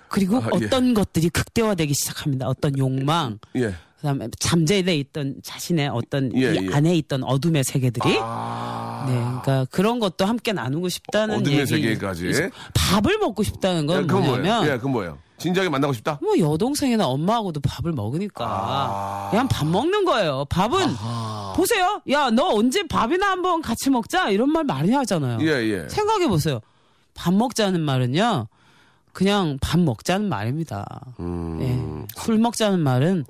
그리고 0.08 0.36
아, 0.38 0.48
예. 0.60 0.66
어떤 0.66 0.94
것들이 0.94 1.28
극대화되기 1.28 1.94
시작합니다. 1.94 2.46
어떤 2.46 2.78
욕망, 2.78 3.38
예. 3.56 3.74
그다음에 3.96 4.28
잠재돼 4.38 4.96
있던 4.98 5.36
자신의 5.42 5.88
어떤 5.88 6.30
예, 6.36 6.54
이 6.54 6.68
예. 6.68 6.74
안에 6.74 6.94
있던 6.96 7.24
어둠의 7.24 7.64
세계들이 7.64 8.18
아. 8.20 8.83
네, 9.06 9.12
그러니까 9.14 9.66
그런 9.70 9.98
것도 9.98 10.24
함께 10.24 10.52
나누고 10.52 10.88
싶다는 10.88 11.36
어둠의 11.36 11.58
얘기. 11.60 11.66
세계까지. 11.70 12.50
밥을 12.74 13.18
먹고 13.18 13.42
싶다는 13.42 13.86
건 13.86 14.02
예, 14.02 14.06
그건 14.06 14.24
뭐냐면 14.24 14.56
뭐예요? 14.58 14.72
예, 14.72 14.76
그건 14.76 14.92
뭐예요? 14.92 15.18
진지하게 15.38 15.68
만나고 15.68 15.92
싶다? 15.92 16.18
뭐 16.22 16.38
여동생이나 16.38 17.06
엄마하고도 17.06 17.60
밥을 17.60 17.92
먹으니까 17.92 18.44
아. 18.46 19.28
그냥 19.30 19.48
밥 19.48 19.66
먹는 19.66 20.04
거예요. 20.04 20.44
밥은 20.48 20.78
보세요. 21.56 22.00
야, 22.10 22.30
너 22.30 22.48
언제 22.54 22.86
밥이나 22.86 23.30
한번 23.30 23.60
같이 23.60 23.90
먹자 23.90 24.30
이런 24.30 24.50
말 24.50 24.64
많이 24.64 24.92
하잖아요. 24.92 25.38
예, 25.42 25.46
예. 25.46 25.88
생각해 25.88 26.28
보세요. 26.28 26.60
밥 27.14 27.34
먹자는 27.34 27.80
말은요. 27.80 28.46
그냥 29.12 29.58
밥 29.60 29.78
먹자는 29.80 30.28
말입니다. 30.28 30.86
예. 31.60 31.80
술 32.16 32.38
먹자는 32.38 32.80
말은 32.80 33.24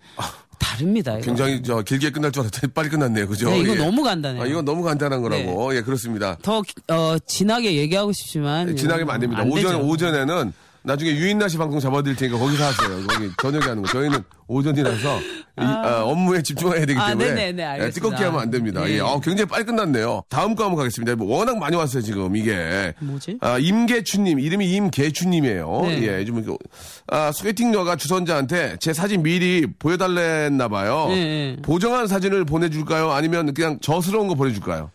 다릅니다. 0.64 1.12
이거. 1.12 1.18
음. 1.20 1.22
굉장히 1.22 1.62
저 1.62 1.82
길게 1.82 2.10
끝날 2.10 2.32
줄 2.32 2.42
알았더니 2.42 2.72
빨리 2.72 2.88
끝났네요. 2.88 3.28
그죠? 3.28 3.50
네, 3.50 3.60
이거 3.60 3.72
예. 3.74 3.76
너무 3.76 4.02
간단해요. 4.02 4.42
아, 4.42 4.46
이건 4.46 4.64
너무 4.64 4.82
간단한 4.82 5.20
거라고. 5.22 5.74
예, 5.76 5.82
그렇습니다. 5.82 6.36
더 6.42 6.62
어, 6.88 7.16
진하게 7.26 7.76
얘기하고 7.76 8.12
싶지만 8.12 8.74
지나가면 8.76 9.10
안 9.10 9.20
됩니다. 9.20 9.42
안 9.42 9.50
오전, 9.50 9.72
되죠. 9.72 9.86
오전에는 9.86 10.52
나중에 10.86 11.12
유인나 11.12 11.48
씨 11.48 11.56
방송 11.56 11.80
잡아드릴 11.80 12.14
테니까 12.14 12.38
거기서 12.38 12.64
하세요. 12.64 13.06
거기 13.06 13.30
저녁에 13.40 13.64
하는 13.64 13.82
거. 13.82 13.88
저희는 13.88 14.18
오전이라서 14.46 15.18
이, 15.18 15.62
아, 15.62 16.02
업무에 16.04 16.42
집중해야 16.42 16.84
되기 16.84 16.98
아, 17.00 17.08
때문에 17.08 17.28
네네네, 17.30 17.62
예, 17.62 17.66
알겠습니다. 17.66 17.94
뜨겁게 17.94 18.24
하면 18.24 18.40
안 18.40 18.50
됩니다. 18.50 18.84
네. 18.84 18.96
예, 18.96 19.00
어, 19.00 19.18
굉장히 19.20 19.48
빨리 19.48 19.64
끝났네요. 19.64 20.24
다음 20.28 20.54
거 20.54 20.64
한번 20.64 20.76
가겠습니다. 20.78 21.16
뭐 21.16 21.38
워낙 21.38 21.56
많이 21.56 21.74
왔어요 21.74 22.02
지금 22.02 22.36
이게. 22.36 22.92
뭐지? 23.00 23.38
아, 23.40 23.58
임계춘님 23.58 24.38
이름이 24.38 24.72
임계춘님이에요. 24.72 25.80
네. 25.84 26.02
예, 26.02 26.18
요즘 26.20 26.44
아, 27.06 27.32
소개팅녀가 27.32 27.96
주선자한테 27.96 28.76
제 28.78 28.92
사진 28.92 29.22
미리 29.22 29.66
보여달랬나 29.78 30.68
봐요. 30.68 31.06
네, 31.08 31.14
네. 31.14 31.56
보정한 31.62 32.06
사진을 32.06 32.44
보내줄까요? 32.44 33.10
아니면 33.10 33.54
그냥 33.54 33.78
저스러운 33.80 34.28
거 34.28 34.34
보내줄까요? 34.34 34.90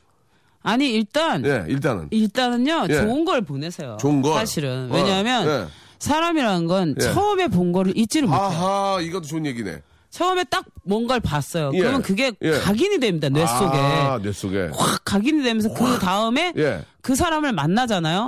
아니 0.61 0.93
일단 0.93 1.45
예, 1.45 1.65
일단은. 1.67 2.07
일단은요 2.11 2.87
예. 2.89 2.93
좋은 3.01 3.25
걸 3.25 3.41
보내세요. 3.41 3.97
좋은 3.99 4.21
걸? 4.21 4.33
사실은 4.33 4.89
어, 4.91 4.95
왜냐하면 4.95 5.47
예. 5.47 5.65
사람이라는 5.99 6.67
건 6.67 6.95
예. 6.99 7.03
처음에 7.05 7.47
본 7.47 7.71
거를 7.71 7.97
잊지를 7.97 8.27
못해요. 8.27 8.43
아하, 8.45 8.99
이것도 9.01 9.25
좋은 9.25 9.45
얘기네. 9.45 9.81
처음에 10.09 10.43
딱 10.45 10.65
뭔가를 10.83 11.21
봤어요. 11.21 11.71
예. 11.73 11.79
그러면 11.79 12.01
그게 12.01 12.31
예. 12.41 12.51
각인이 12.59 12.99
됩니다 12.99 13.29
뇌 13.29 13.45
속에 13.45 13.77
아, 13.77 14.19
뇌 14.21 14.31
속에. 14.31 14.71
확 14.73 15.01
각인이 15.05 15.43
되면서 15.43 15.73
그 15.73 15.99
다음에 15.99 16.51
예. 16.57 16.83
그 17.01 17.15
사람을 17.15 17.53
만나잖아요. 17.53 18.27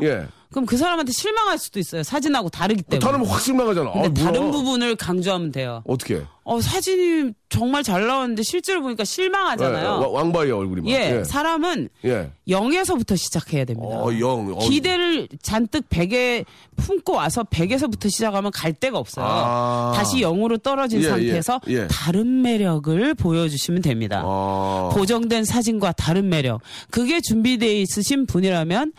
예. 0.51 0.53
그럼 0.53 0.65
그 0.65 0.77
사람한테 0.77 1.11
실망할 1.13 1.57
수도 1.57 1.79
있어요. 1.79 2.03
사진하고 2.03 2.49
다르기 2.49 2.83
때문에. 2.83 2.99
다르면 3.05 3.27
확 3.27 3.39
실망하잖아. 3.41 3.91
근데 3.91 4.07
아, 4.07 4.09
뭐야. 4.09 4.25
다른 4.25 4.51
부분을 4.51 4.95
강조하면 4.97 5.51
돼요. 5.51 5.81
어떻게? 5.87 6.23
어 6.43 6.59
사진이 6.59 7.33
정말 7.49 7.83
잘 7.83 8.07
나왔는데 8.07 8.41
실제로 8.43 8.81
보니까 8.81 9.03
실망하잖아요. 9.05 10.09
왕바이어 10.11 10.57
얼굴이 10.57 10.81
막. 10.81 10.89
예, 10.89 11.23
사람은 11.23 11.89
예. 12.03 12.31
0에서부터 12.47 13.15
시작해야 13.15 13.63
됩니다. 13.63 13.95
어, 13.95 14.11
영. 14.19 14.51
어, 14.55 14.59
기대를 14.67 15.27
잔뜩 15.41 15.87
100에 15.89 16.43
품고 16.77 17.13
와서 17.13 17.43
100에서부터 17.43 18.09
시작하면 18.09 18.51
갈 18.51 18.73
데가 18.73 18.97
없어요. 18.97 19.25
아. 19.27 19.93
다시 19.95 20.17
0으로 20.21 20.61
떨어진 20.61 21.01
예, 21.03 21.09
상태에서 21.09 21.61
예, 21.69 21.73
예. 21.73 21.87
다른 21.89 22.41
매력을 22.41 23.13
보여주시면 23.13 23.83
됩니다. 23.83 24.23
아. 24.25 24.89
보정된 24.93 25.45
사진과 25.45 25.93
다른 25.93 26.27
매력. 26.29 26.61
그게 26.89 27.21
준비되어 27.21 27.69
있으신 27.71 28.25
분이라면 28.25 28.93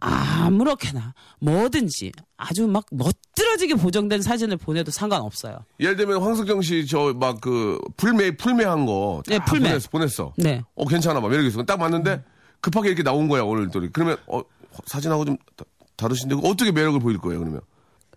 아무렇게나 0.00 1.14
뭐든지 1.40 2.12
아주 2.36 2.66
막 2.66 2.84
멋들어지게 2.90 3.74
보정된 3.76 4.22
사진을 4.22 4.56
보내도 4.56 4.90
상관없어요. 4.90 5.58
예를 5.78 5.96
들면 5.96 6.22
황석경 6.22 6.62
씨 6.62 6.86
저 6.86 7.12
막 7.14 7.40
그 7.40 7.78
풀메 7.96 8.36
풀메한 8.36 8.86
거. 8.86 9.22
네, 9.26 9.38
다 9.38 9.44
풀메. 9.44 9.68
보냈어. 9.68 9.88
보냈어. 9.90 10.32
네. 10.36 10.62
어 10.74 10.86
괜찮아 10.86 11.20
막 11.20 11.28
매력 11.30 11.44
있어. 11.44 11.62
딱 11.62 11.76
봤는데 11.76 12.22
급하게 12.60 12.88
이렇게 12.88 13.02
나온 13.02 13.28
거야 13.28 13.42
오늘 13.42 13.70
또. 13.70 13.80
그러면 13.92 14.16
어 14.26 14.40
사진하고 14.86 15.24
좀 15.24 15.36
다- 15.56 15.64
다르신데 15.96 16.36
어떻게 16.44 16.72
매력을 16.72 16.98
보일 17.00 17.18
거예요 17.18 17.40
그러면? 17.40 17.60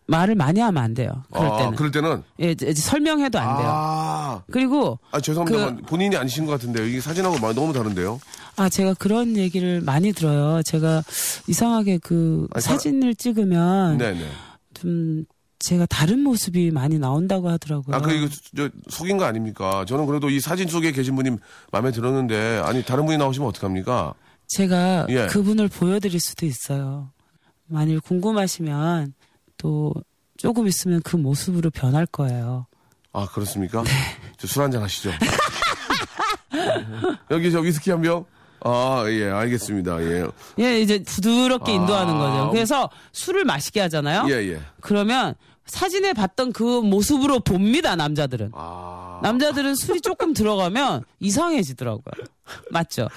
말을 0.06 0.36
많이 0.36 0.60
하면 0.60 0.84
안 0.84 0.94
돼요. 0.94 1.24
그럴 1.32 1.48
아, 1.52 1.58
때는. 1.58 1.76
그럴 1.76 1.92
때는. 1.92 2.24
예, 2.42 2.52
이제 2.52 2.74
설명해도 2.74 3.40
안 3.40 3.58
돼요. 3.58 3.68
아. 3.72 4.44
그리고 4.52 5.00
아 5.12 5.20
죄송합니다. 5.22 5.86
본인이 5.88 6.16
아니신 6.18 6.46
것 6.46 6.52
같은데요. 6.54 6.86
이게 6.86 7.00
사진하고 7.00 7.40
많이 7.40 7.56
너무 7.56 7.72
다른데요. 7.74 8.20
아, 8.58 8.70
제가 8.70 8.94
그런 8.96 9.38
얘기를 9.38 9.82
많이 9.82 10.12
들어요. 10.12 10.62
제가 10.64 11.04
이상하게 11.48 12.00
그 12.00 12.48
아니, 12.54 12.62
사- 12.62 12.74
사진을 12.74 13.16
찍으면 13.16 13.98
네네. 13.98 14.26
좀 14.74 15.26
제가 15.60 15.86
다른 15.86 16.20
모습이 16.20 16.72
많이 16.72 17.00
나온다고 17.00 17.50
하더라고요. 17.50 17.96
아, 17.96 18.02
그, 18.02 18.12
이거, 18.12 18.28
저, 18.56 18.70
속인 18.90 19.18
거 19.18 19.24
아닙니까? 19.24 19.86
저는 19.88 20.06
그래도 20.06 20.30
이 20.30 20.42
사진 20.42 20.68
속에 20.68 20.92
계신 20.92 21.16
분이 21.16 21.38
마음에 21.72 21.92
들었는데, 21.92 22.62
아니, 22.66 22.84
다른 22.84 23.06
분이 23.06 23.18
나오시면 23.18 23.48
어떡합니까? 23.48 24.14
제가 24.50 25.06
예. 25.10 25.28
그분을 25.28 25.70
보여드릴 25.70 26.20
수도 26.20 26.46
있어요. 26.46 27.12
만일 27.68 28.02
궁금하시면 28.02 29.14
또 29.64 29.94
조금 30.38 30.68
있으면 30.68 31.02
그 31.02 31.16
모습으로 31.16 31.70
변할 31.72 32.06
거예요. 32.06 32.68
아, 33.14 33.26
그렇습니까? 33.28 33.82
네. 33.84 33.92
술 34.46 34.62
한잔 34.62 34.84
하시죠. 34.84 35.12
여기 37.32 37.50
저 37.50 37.60
위스키 37.62 37.90
한 37.92 38.02
병? 38.02 38.26
아, 38.66 39.06
예, 39.08 39.30
알겠습니다. 39.30 40.02
예. 40.04 40.28
예, 40.60 40.82
이제 40.82 41.02
부드럽게 41.04 41.72
아. 41.72 41.76
인도하는 41.76 42.18
거죠. 42.18 42.50
그래서 42.52 42.90
술을 43.14 43.46
마시게 43.46 43.80
하잖아요. 43.82 44.26
예, 44.30 44.34
예. 44.54 44.62
그러면 44.82 45.36
사진에 45.66 46.12
봤던 46.12 46.52
그 46.52 46.82
모습으로 46.82 47.40
봅니다, 47.40 47.96
남자들은. 47.96 48.52
아. 48.54 49.20
남자들은 49.24 49.76
술이 49.76 50.02
조금 50.02 50.34
들어가면 50.34 51.04
이상해지더라고요. 51.20 52.26
맞죠? 52.70 53.08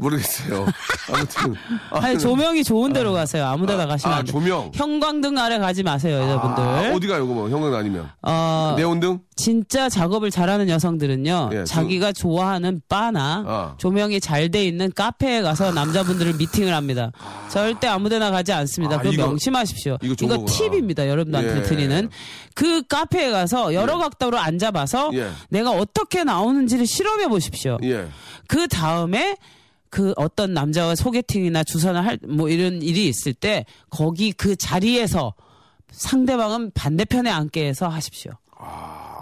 모르겠어요. 0.00 0.66
아무튼. 1.12 1.54
아, 1.90 1.98
아니, 2.04 2.18
조명이 2.18 2.64
좋은 2.64 2.92
데로 2.92 3.12
가세요. 3.12 3.46
아무 3.46 3.66
데나 3.66 3.86
가시면 3.86 4.14
아, 4.14 4.18
안 4.18 4.24
돼요. 4.24 4.32
조명. 4.32 4.70
형광등 4.74 5.38
아래 5.38 5.58
가지 5.58 5.82
마세요, 5.82 6.18
여자분들. 6.20 6.62
아, 6.62 6.94
어디 6.94 7.06
가요, 7.06 7.26
그거 7.26 7.48
형은 7.48 7.74
아니면? 7.74 8.08
어, 8.22 8.74
네온등? 8.76 9.20
진짜 9.36 9.88
작업을 9.88 10.30
잘하는 10.30 10.68
여성들은요, 10.68 11.50
예, 11.54 11.64
자기가 11.64 12.12
좋아하는 12.12 12.82
바나 12.88 13.44
아. 13.46 13.74
조명이 13.78 14.20
잘 14.20 14.50
돼 14.50 14.64
있는 14.66 14.90
카페에 14.92 15.42
가서 15.42 15.70
남자분들을 15.72 16.34
미팅을 16.34 16.74
합니다. 16.74 17.12
절대 17.48 17.86
아무 17.86 18.08
데나 18.08 18.30
가지 18.30 18.52
않습니다. 18.52 18.96
아, 18.96 18.98
그거 18.98 19.12
이거- 19.12 19.26
명심하십시오. 19.26 19.98
이거 20.02 20.14
거구나. 20.14 20.44
팁입니다, 20.44 21.08
여러분들한테 21.08 21.58
예. 21.58 21.62
드리는. 21.62 22.08
그 22.54 22.82
카페에 22.82 23.30
가서 23.30 23.72
여러 23.74 23.96
각도로 23.98 24.38
앉아봐서 24.38 25.10
예. 25.14 25.30
내가 25.50 25.70
어떻게 25.70 26.24
나오는지를 26.24 26.86
실험해 26.86 27.28
보십시오. 27.28 27.78
예. 27.84 28.08
그 28.48 28.66
다음에 28.68 29.36
그 29.90 30.12
어떤 30.16 30.54
남자와 30.54 30.94
소개팅이나 30.94 31.64
주선을 31.64 32.04
할 32.04 32.18
뭐 32.26 32.48
이런 32.48 32.80
일이 32.82 33.06
있을 33.08 33.34
때 33.34 33.66
거기 33.90 34.32
그 34.32 34.56
자리에서 34.56 35.34
상대방은 35.90 36.70
반대편에 36.72 37.28
앉게 37.30 37.66
해서 37.66 37.88
하십시오. 37.88 38.32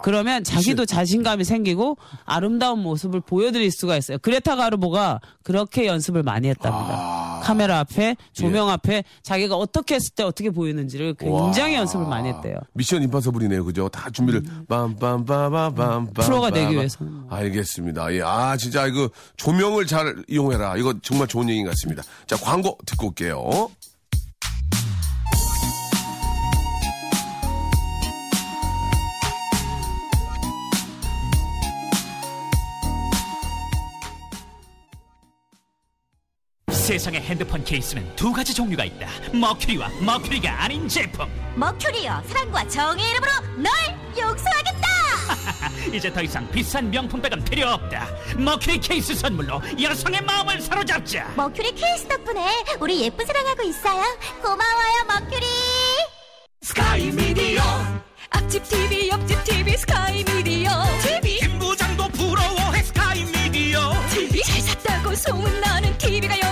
그러면 0.01 0.45
자기도 0.45 0.85
자신감이 0.85 1.43
생기고 1.43 1.97
아름다운 2.23 2.79
모습을 2.79 3.19
보여드릴 3.19 3.69
수가 3.71 3.97
있어요. 3.97 4.17
그레타 4.19 4.55
가르보가 4.55 5.19
그렇게 5.43 5.87
연습을 5.87 6.23
많이 6.23 6.47
했답니다. 6.47 7.41
카메라 7.43 7.79
앞에, 7.79 8.15
조명 8.31 8.69
앞에 8.69 9.03
자기가 9.23 9.55
어떻게 9.55 9.95
했을 9.95 10.13
때 10.15 10.23
어떻게 10.23 10.51
보이는지를 10.51 11.15
굉장히 11.15 11.73
와. 11.73 11.81
연습을 11.81 12.05
많이 12.05 12.29
했대요. 12.29 12.55
미션 12.73 13.03
임파서블이네요, 13.03 13.65
그죠? 13.65 13.89
다 13.89 14.09
준비를 14.09 14.43
빰빰빠바밤빰 14.67 16.13
프로가 16.13 16.51
되기 16.51 16.75
위해서는. 16.75 17.23
알겠습니다. 17.29 18.13
예, 18.13 18.21
아 18.23 18.55
진짜 18.57 18.87
이거 18.87 19.09
조명을 19.37 19.85
잘 19.85 20.15
이용해라. 20.27 20.77
이거 20.77 20.93
정말 21.01 21.27
좋은 21.27 21.49
얘기 21.49 21.63
같습니다. 21.63 22.03
자 22.27 22.37
광고 22.37 22.77
듣고 22.85 23.07
올게요. 23.07 23.69
세상의 36.89 37.21
핸드폰 37.21 37.63
케이스는 37.63 38.15
두 38.15 38.33
가지 38.33 38.51
종류가 38.51 38.83
있다. 38.83 39.07
머큐리와 39.31 39.89
머큐리가 40.01 40.63
아닌 40.63 40.87
제품. 40.87 41.29
머큐리여 41.53 42.23
사랑과 42.27 42.67
정의 42.67 43.07
이름으로 43.11 43.31
널 43.57 43.71
용서하겠다! 44.17 44.87
이제 45.93 46.11
더 46.11 46.23
이상 46.23 46.49
비싼 46.49 46.89
명품백은 46.89 47.43
필요 47.45 47.69
없다. 47.69 48.07
머큐리 48.39 48.79
케이스 48.79 49.13
선물로 49.13 49.61
여성의 49.79 50.21
마음을 50.21 50.59
사로잡자. 50.61 51.31
머큐리 51.35 51.75
케이스 51.75 52.07
덕분에 52.07 52.43
우리 52.79 53.01
예쁜 53.03 53.23
사랑하고 53.23 53.61
있어요. 53.61 54.01
고마워요 54.41 55.03
머큐리! 55.07 55.45
스카이 56.63 57.11
미디어. 57.11 57.61
앞집 58.31 58.67
TV 58.67 59.09
옆집 59.09 59.43
TV 59.43 59.77
스카이 59.77 60.23
미디어. 60.23 60.71
TV 61.03 61.37
김 61.37 61.59
부장도 61.59 62.07
부러워해 62.09 62.81
스카이 62.81 63.25
미디어. 63.25 63.93
TV 64.09 64.41
잘 64.41 64.61
샀다고 64.61 65.13
소문나는 65.13 65.95
TV가 65.99 66.39
여 66.39 66.48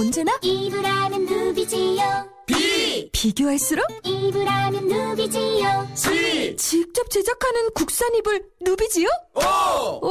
언제나 0.00 0.32
이브라는 0.40 1.26
누비지요. 1.26 2.02
비! 2.46 3.10
비교할수록 3.12 3.84
이브라는 4.02 4.88
누비지요. 4.88 5.88
직접 6.56 7.10
제작하는 7.10 7.68
국산 7.74 8.08
이불 8.14 8.42
누비지요? 8.62 9.06
오, 10.00 10.10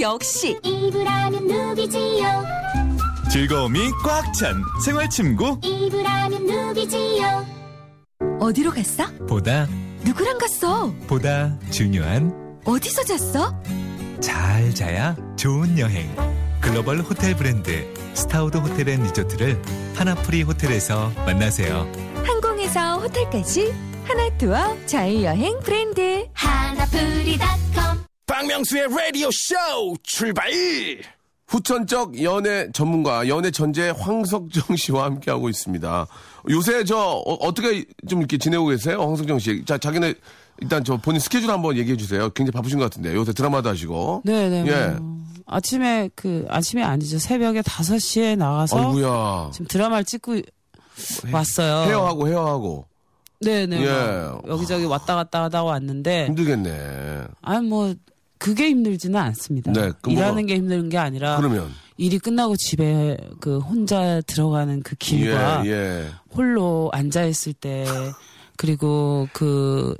역시. 0.00 0.58
이브라는 0.64 1.46
누비지요. 1.46 2.26
즐거움이 3.32 3.78
꽉 4.04 4.32
찬 4.34 4.60
생활 4.84 5.08
침구. 5.08 5.60
이브라는 5.62 6.46
누비지요. 6.46 7.46
어디로 8.40 8.72
갔어? 8.72 9.04
보다. 9.28 9.68
누구랑 10.04 10.38
갔어? 10.38 10.92
보다 11.06 11.56
중요한 11.70 12.58
어디서 12.64 13.04
잤어? 13.04 13.54
잘 14.20 14.74
자야 14.74 15.14
좋은 15.36 15.78
여행. 15.78 16.10
글로벌 16.60 16.98
호텔 17.00 17.36
브랜드 17.36 17.86
스타우드 18.14 18.58
호텔 18.58 18.88
앤 18.88 19.02
리조트를 19.02 19.60
하나프리 19.94 20.42
호텔에서 20.42 21.10
만나세요 21.26 21.90
항공에서 22.24 22.98
호텔까지 22.98 23.72
하나투어 24.04 24.86
자유여행 24.86 25.60
브랜드 25.60 26.26
하나프리닷컴 26.32 28.04
박명수의 28.26 28.88
라디오 28.88 29.28
쇼 29.30 29.54
출발 30.02 30.50
후천적 31.50 32.22
연애 32.22 32.70
전문가 32.72 33.26
연애 33.26 33.50
전재 33.50 33.92
황석정 33.98 34.76
씨와 34.76 35.04
함께하고 35.06 35.48
있습니다. 35.48 36.06
요새 36.48 36.84
저 36.84 36.96
어, 36.96 37.52
떻게좀 37.52 38.20
이렇게 38.20 38.38
지내고 38.38 38.66
계세요, 38.66 39.00
황석정 39.00 39.40
씨? 39.40 39.64
자 39.64 39.76
자기네 39.76 40.14
일단 40.60 40.84
저 40.84 40.96
본인 40.96 41.18
스케줄 41.20 41.50
한번 41.50 41.76
얘기해 41.76 41.96
주세요. 41.96 42.30
굉장히 42.30 42.52
바쁘신 42.52 42.78
것 42.78 42.84
같은데 42.84 43.14
요새 43.14 43.32
드라마도 43.32 43.68
하시고. 43.68 44.22
네네. 44.24 44.66
예. 44.68 44.96
뭐. 45.50 45.56
아침에 45.56 46.08
그 46.14 46.46
아침이 46.48 46.82
아니죠. 46.82 47.18
새벽에 47.18 47.60
5시에 47.62 48.36
나가서 48.36 48.78
아이고야. 48.78 49.50
지금 49.52 49.66
드라마를 49.66 50.04
찍고 50.04 50.36
왔어요. 51.32 51.88
헤어하고 51.90 52.28
헤어하고 52.28 52.86
네네. 53.40 53.80
예. 53.82 53.86
뭐 53.86 54.42
여기저기 54.48 54.84
왔다 54.84 55.14
갔다 55.14 55.42
하다 55.44 55.64
왔는데 55.64 56.26
힘들겠네. 56.26 57.24
아니 57.42 57.66
뭐 57.66 57.94
그게 58.38 58.68
힘들지는 58.68 59.18
않습니다. 59.18 59.72
네, 59.72 59.90
그 60.02 60.10
일하는 60.10 60.44
뭐가- 60.44 60.48
게 60.48 60.54
힘든 60.56 60.88
게 60.88 60.98
아니라 60.98 61.36
그러면 61.38 61.70
일이 61.96 62.18
끝나고 62.18 62.56
집에 62.56 63.16
그 63.40 63.58
혼자 63.58 64.20
들어가는 64.26 64.82
그 64.82 64.94
길과 64.96 65.64
예 65.66 65.70
예. 65.70 66.08
홀로 66.34 66.90
앉아 66.92 67.24
있을 67.24 67.52
때 67.54 67.86
그리고 68.56 69.26
그 69.32 69.94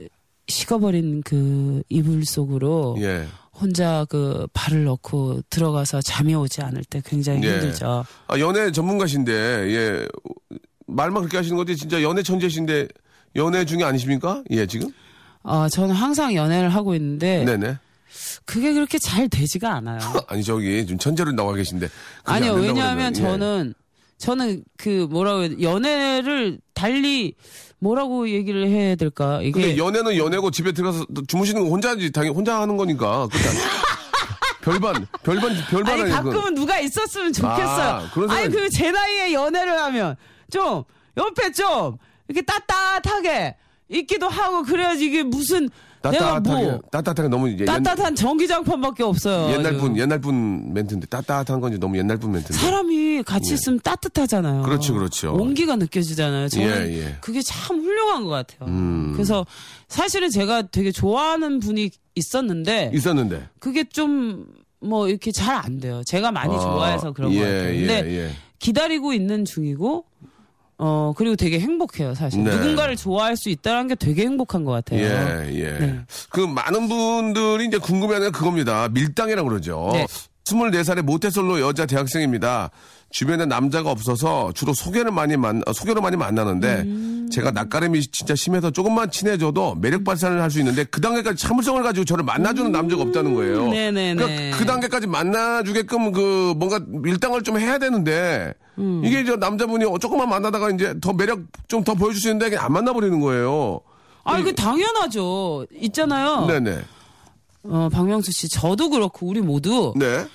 식어버린 0.48 1.22
그 1.24 1.82
이불 1.88 2.24
속으로 2.26 2.96
예. 3.00 3.26
혼자 3.60 4.06
그 4.08 4.46
발을 4.52 4.84
넣고 4.84 5.42
들어가서 5.50 6.00
잠이 6.02 6.34
오지 6.34 6.62
않을 6.62 6.84
때 6.84 7.02
굉장히 7.04 7.42
예. 7.44 7.52
힘들죠. 7.52 8.06
아, 8.26 8.38
연애 8.38 8.72
전문가신데 8.72 9.32
예 9.32 10.08
말만 10.86 11.22
그렇게 11.22 11.36
하시는 11.36 11.56
거지 11.56 11.76
진짜 11.76 12.02
연애 12.02 12.22
천재신데 12.22 12.88
연애 13.36 13.64
중에 13.64 13.84
아니십니까? 13.84 14.42
예 14.50 14.66
지금? 14.66 14.90
어, 15.42 15.68
저는 15.68 15.94
항상 15.94 16.34
연애를 16.34 16.70
하고 16.70 16.94
있는데 16.94 17.44
네네. 17.44 17.76
그게 18.44 18.72
그렇게 18.72 18.98
잘 18.98 19.28
되지가 19.28 19.72
않아요. 19.76 20.00
아니 20.26 20.42
저기 20.42 20.84
좀 20.86 20.98
천재로 20.98 21.32
나와 21.32 21.54
계신데. 21.54 21.88
아니요, 22.24 22.54
왜냐하면 22.54 23.14
예. 23.16 23.20
저는 23.20 23.74
저는 24.20 24.62
그 24.76 25.06
뭐라고 25.10 25.40
해야 25.40 25.48
돼, 25.48 25.62
연애를 25.62 26.60
달리 26.74 27.34
뭐라고 27.78 28.28
얘기를 28.28 28.68
해야 28.68 28.94
될까? 28.94 29.40
이게 29.40 29.50
근데 29.52 29.76
연애는 29.78 30.16
연애고 30.16 30.50
집에 30.50 30.72
들어가서 30.72 31.06
또 31.14 31.24
주무시는 31.26 31.62
거 31.62 31.68
혼자지 31.70 32.12
당연히 32.12 32.34
혼자 32.36 32.60
하는 32.60 32.76
거니까. 32.76 33.26
별반 34.62 35.06
별반 35.22 35.56
별반 35.70 35.94
아니 35.94 36.02
아니고. 36.12 36.30
가끔은 36.30 36.54
누가 36.54 36.78
있었으면 36.78 37.32
좋겠어요. 37.32 37.88
아, 37.94 38.10
그런 38.12 38.30
아니 38.30 38.48
그 38.50 38.68
제 38.68 38.90
나이에 38.92 39.32
연애를 39.32 39.72
하면 39.78 40.16
좀 40.50 40.84
옆에 41.16 41.50
좀 41.52 41.96
이렇게 42.28 42.42
따뜻하게 42.42 43.56
있기도 43.88 44.28
하고 44.28 44.62
그래야지 44.62 45.06
이게 45.06 45.22
무슨 45.22 45.70
따뜻하게 46.02 46.64
뭐 46.64 46.80
따뜻하게 46.90 47.28
너무 47.28 47.48
이제 47.48 47.62
옛, 47.62 47.66
따뜻한 47.66 48.14
전기장판밖에 48.14 49.02
없어요. 49.02 49.52
옛날 49.52 49.76
분. 49.76 49.96
옛날 49.98 50.18
분 50.20 50.72
멘트인데 50.72 51.06
따뜻한 51.06 51.60
건지 51.60 51.78
너무 51.78 51.98
옛날 51.98 52.16
분 52.16 52.32
멘트인데. 52.32 52.54
사람이 52.54 53.22
같이 53.24 53.54
있으면 53.54 53.80
따뜻하잖아요. 53.80 54.62
그렇죠, 54.62 54.94
그렇죠. 54.94 55.34
온기가 55.34 55.76
느껴지잖아요. 55.76 56.48
저는 56.48 56.88
예, 56.92 56.98
예. 56.98 57.16
그게 57.20 57.42
참 57.42 57.80
훌륭한 57.80 58.24
것 58.24 58.30
같아요. 58.30 58.68
음. 58.68 59.12
그래서 59.14 59.44
사실은 59.88 60.30
제가 60.30 60.62
되게 60.62 60.90
좋아하는 60.92 61.60
분이 61.60 61.90
있었는데 62.14 62.90
있었는데. 62.94 63.48
그게 63.58 63.84
좀 63.84 64.60
뭐 64.80 65.08
이렇게 65.08 65.30
잘 65.30 65.50
안 65.60 65.78
돼요. 65.78 66.02
제가 66.06 66.32
많이 66.32 66.54
아, 66.54 66.58
좋아해서 66.58 67.12
그런 67.12 67.32
예, 67.32 67.38
것 67.38 67.44
같아요. 67.44 67.74
근데 67.74 68.04
예, 68.06 68.16
예. 68.28 68.30
기다리고 68.58 69.12
있는 69.12 69.44
중이고 69.44 70.04
어 70.82 71.12
그리고 71.14 71.36
되게 71.36 71.60
행복해요 71.60 72.14
사실 72.14 72.42
네. 72.42 72.50
누군가를 72.56 72.96
좋아할 72.96 73.36
수 73.36 73.50
있다는 73.50 73.88
게 73.88 73.94
되게 73.94 74.22
행복한 74.22 74.64
것 74.64 74.72
같아요. 74.72 75.02
예, 75.02 75.50
예. 75.52 75.78
네. 75.78 76.00
그 76.30 76.40
많은 76.40 76.88
분들이 76.88 77.66
이제 77.66 77.76
궁금해하는 77.76 78.28
게 78.28 78.38
그겁니다. 78.38 78.88
밀당이라고 78.88 79.46
그러죠. 79.46 79.90
네. 79.92 80.06
24살의 80.44 81.02
모태솔로 81.02 81.60
여자 81.60 81.84
대학생입니다. 81.84 82.70
주변에 83.10 83.44
남자가 83.44 83.90
없어서 83.90 84.52
주로 84.54 84.72
소개를 84.72 85.10
많이 85.10 85.36
만, 85.36 85.62
어, 85.66 85.72
소개로 85.72 86.00
많이 86.00 86.16
만나는데 86.16 86.82
음. 86.86 87.28
제가 87.32 87.50
낯가림이 87.50 88.00
진짜 88.06 88.34
심해서 88.36 88.70
조금만 88.70 89.10
친해져도 89.10 89.74
매력 89.76 90.04
발산을 90.04 90.40
할 90.40 90.50
수 90.50 90.58
있는데 90.60 90.84
그 90.84 91.00
단계까지 91.00 91.36
참을성을 91.44 91.82
가지고 91.82 92.04
저를 92.04 92.24
만나주는 92.24 92.70
남자가 92.72 93.02
없다는 93.02 93.34
거예요. 93.34 93.64
음. 93.64 93.70
네네네. 93.70 94.14
그러니까 94.14 94.56
그 94.58 94.64
단계까지 94.64 95.06
만나주게끔 95.08 96.12
그 96.12 96.54
뭔가 96.56 96.80
밀당을 96.86 97.42
좀 97.42 97.58
해야 97.58 97.78
되는데 97.78 98.54
음. 98.78 99.02
이게 99.04 99.24
저 99.24 99.36
남자분이 99.36 99.84
조금만 100.00 100.28
만나다가 100.28 100.70
이제 100.70 100.94
더 101.00 101.12
매력 101.12 101.40
좀 101.68 101.84
더 101.84 101.94
보여줄 101.94 102.20
수 102.20 102.28
있는데 102.30 102.56
안 102.56 102.72
만나버리는 102.72 103.18
거예요. 103.20 103.80
아, 104.24 104.40
그 104.42 104.54
당연하죠. 104.54 105.66
있잖아요. 105.80 106.46
네네. 106.46 106.78
어, 107.64 107.88
박명수 107.92 108.32
씨, 108.32 108.48
저도 108.48 108.90
그렇고 108.90 109.26
우리 109.26 109.40
모두 109.40 109.92
네. 109.96 110.26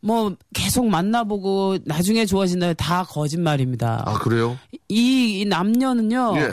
뭐 0.00 0.34
계속 0.54 0.86
만나보고 0.88 1.78
나중에 1.84 2.26
좋아진다 2.26 2.74
다 2.74 3.04
거짓말입니다. 3.04 4.02
아 4.06 4.14
그래요? 4.18 4.56
이, 4.88 5.40
이 5.40 5.44
남녀는요. 5.44 6.34
예. 6.36 6.50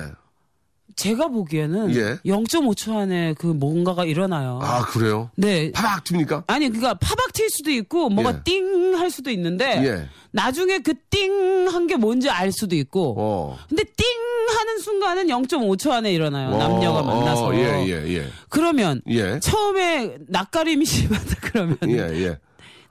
제가 0.96 1.28
보기에는 1.30 1.96
예. 1.96 2.18
0.5초 2.24 2.96
안에 2.96 3.34
그 3.40 3.48
뭔가가 3.48 4.06
일어나요. 4.06 4.60
아 4.62 4.82
그래요? 4.86 5.32
네. 5.36 5.72
파박 5.72 6.04
튑니까? 6.04 6.44
아니 6.46 6.70
그니까 6.70 6.94
파박 6.94 7.34
튈 7.34 7.50
수도 7.50 7.72
있고 7.72 8.10
뭐가 8.10 8.30
예. 8.32 8.42
띵할 8.44 9.10
수도 9.10 9.32
있는데 9.32 9.84
예. 9.86 10.10
나중에 10.32 10.80
그 10.80 10.94
띵 11.10 11.32
한 11.68 11.88
게 11.88 11.96
뭔지 11.96 12.30
알 12.30 12.52
수도 12.52 12.76
있고 12.76 13.16
어. 13.18 13.58
근데 13.70 13.84
띵 13.84 14.06
하는 14.58 14.78
순간은 14.80 15.28
0.5초 15.28 15.90
안에 15.92 16.14
일어나요. 16.14 16.56
남녀가 16.58 17.00
어, 17.00 17.04
만나서. 17.04 17.48
어, 17.48 17.56
예, 17.56 17.86
예, 17.88 18.16
예. 18.18 18.28
그러면 18.50 19.02
예. 19.10 19.40
처음에 19.40 20.18
낯가림이 20.28 20.86
심하다 20.86 21.36
그러면 21.42 21.78
예, 21.88 21.98
예. 22.26 22.38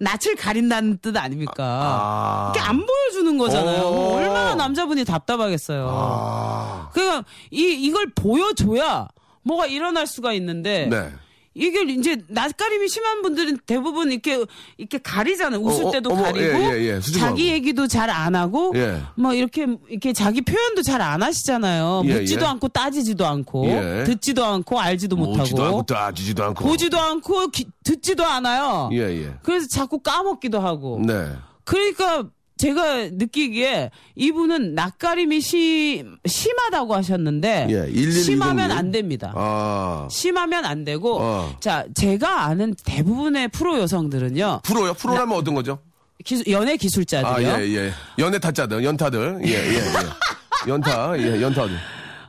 낯을 0.03 0.35
가린다는 0.37 0.99
뜻 0.99 1.17
아닙니까? 1.17 1.55
아. 1.65 2.53
이게 2.53 2.61
안 2.61 2.85
보여주는 2.85 3.38
거잖아요. 3.38 3.83
어. 3.83 3.91
뭐 3.93 4.17
얼마나 4.17 4.55
남자분이 4.57 5.05
답답하겠어요. 5.05 5.88
아. 5.88 6.91
그러니까 6.93 7.25
이 7.53 7.62
이걸 7.81 8.11
보여줘야 8.12 9.09
뭐가 9.45 9.67
일어날 9.67 10.09
수가 10.09 10.33
있는데 10.33 10.87
네. 10.91 11.12
이게 11.55 11.83
이제 11.83 12.17
낯가림이 12.29 12.88
심한 12.88 13.21
분들은 13.23 13.59
대부분 13.67 14.11
이렇게 14.11 14.45
이렇게 14.79 14.99
가리잖아요. 14.99 15.61
웃을 15.61 15.85
어, 15.85 15.88
어, 15.88 15.91
때도 15.93 16.11
어머, 16.12 16.23
가리고 16.23 16.43
예, 16.43 16.79
예, 16.81 16.95
예. 16.97 17.01
자기 17.01 17.49
얘기도 17.49 17.87
잘 17.87 18.09
안 18.09 18.35
하고 18.35 18.73
예. 18.77 19.01
뭐 19.17 19.35
이렇게 19.35 19.67
이렇게 19.88 20.12
자기 20.12 20.41
표현도 20.43 20.83
잘 20.83 21.01
안 21.03 21.23
하시잖아요. 21.23 22.03
예, 22.07 22.21
묻지도 22.21 22.43
예. 22.45 22.49
않고 22.49 22.69
따지지도 22.69 23.27
않고 23.27 23.67
예. 23.67 24.05
듣지도 24.05 24.45
않고 24.45 24.81
알지도 24.81 25.17
보지도 25.17 25.57
못하고 25.57 25.62
않고 25.67 25.83
따지지도 25.85 26.45
않고. 26.45 26.65
보지도 26.65 26.99
않고 26.99 27.49
기- 27.49 27.67
듣지도 27.85 28.25
않아요. 28.25 28.88
예, 28.93 28.99
예. 29.25 29.35
그래서 29.43 29.67
자꾸 29.69 29.99
까먹기도 29.99 30.59
하고. 30.61 31.01
네. 31.05 31.29
그러니까 31.65 32.25
제가 32.66 33.09
느끼기에 33.11 33.90
이분은 34.14 34.77
낯가림이 34.77 35.40
시, 35.40 36.05
심하다고 36.25 36.94
하셨는데 36.94 37.66
예, 37.70 37.75
1120 37.92 38.22
심하면 38.22 38.68
님. 38.68 38.77
안 38.79 38.90
됩니다. 38.92 39.33
아. 39.35 40.07
심하면 40.09 40.64
안 40.64 40.85
되고 40.85 41.18
어. 41.20 41.57
자 41.59 41.85
제가 41.94 42.44
아는 42.44 42.75
대부분의 42.85 43.48
프로 43.48 43.81
여성들은요 43.81 44.61
프로요? 44.62 44.94
프로라면 44.94 45.37
어떤 45.37 45.55
거죠? 45.57 45.81
기술- 46.25 46.46
연애 46.53 46.77
기술자들이요. 46.77 47.53
아, 47.53 47.61
예, 47.61 47.66
예. 47.75 47.92
연애 48.20 48.38
타짜들, 48.38 48.85
연타들. 48.85 49.40
예, 49.44 49.51
예, 49.51 49.77
예. 49.79 50.70
연타, 50.70 51.18
예, 51.18 51.42
연타들. 51.42 51.77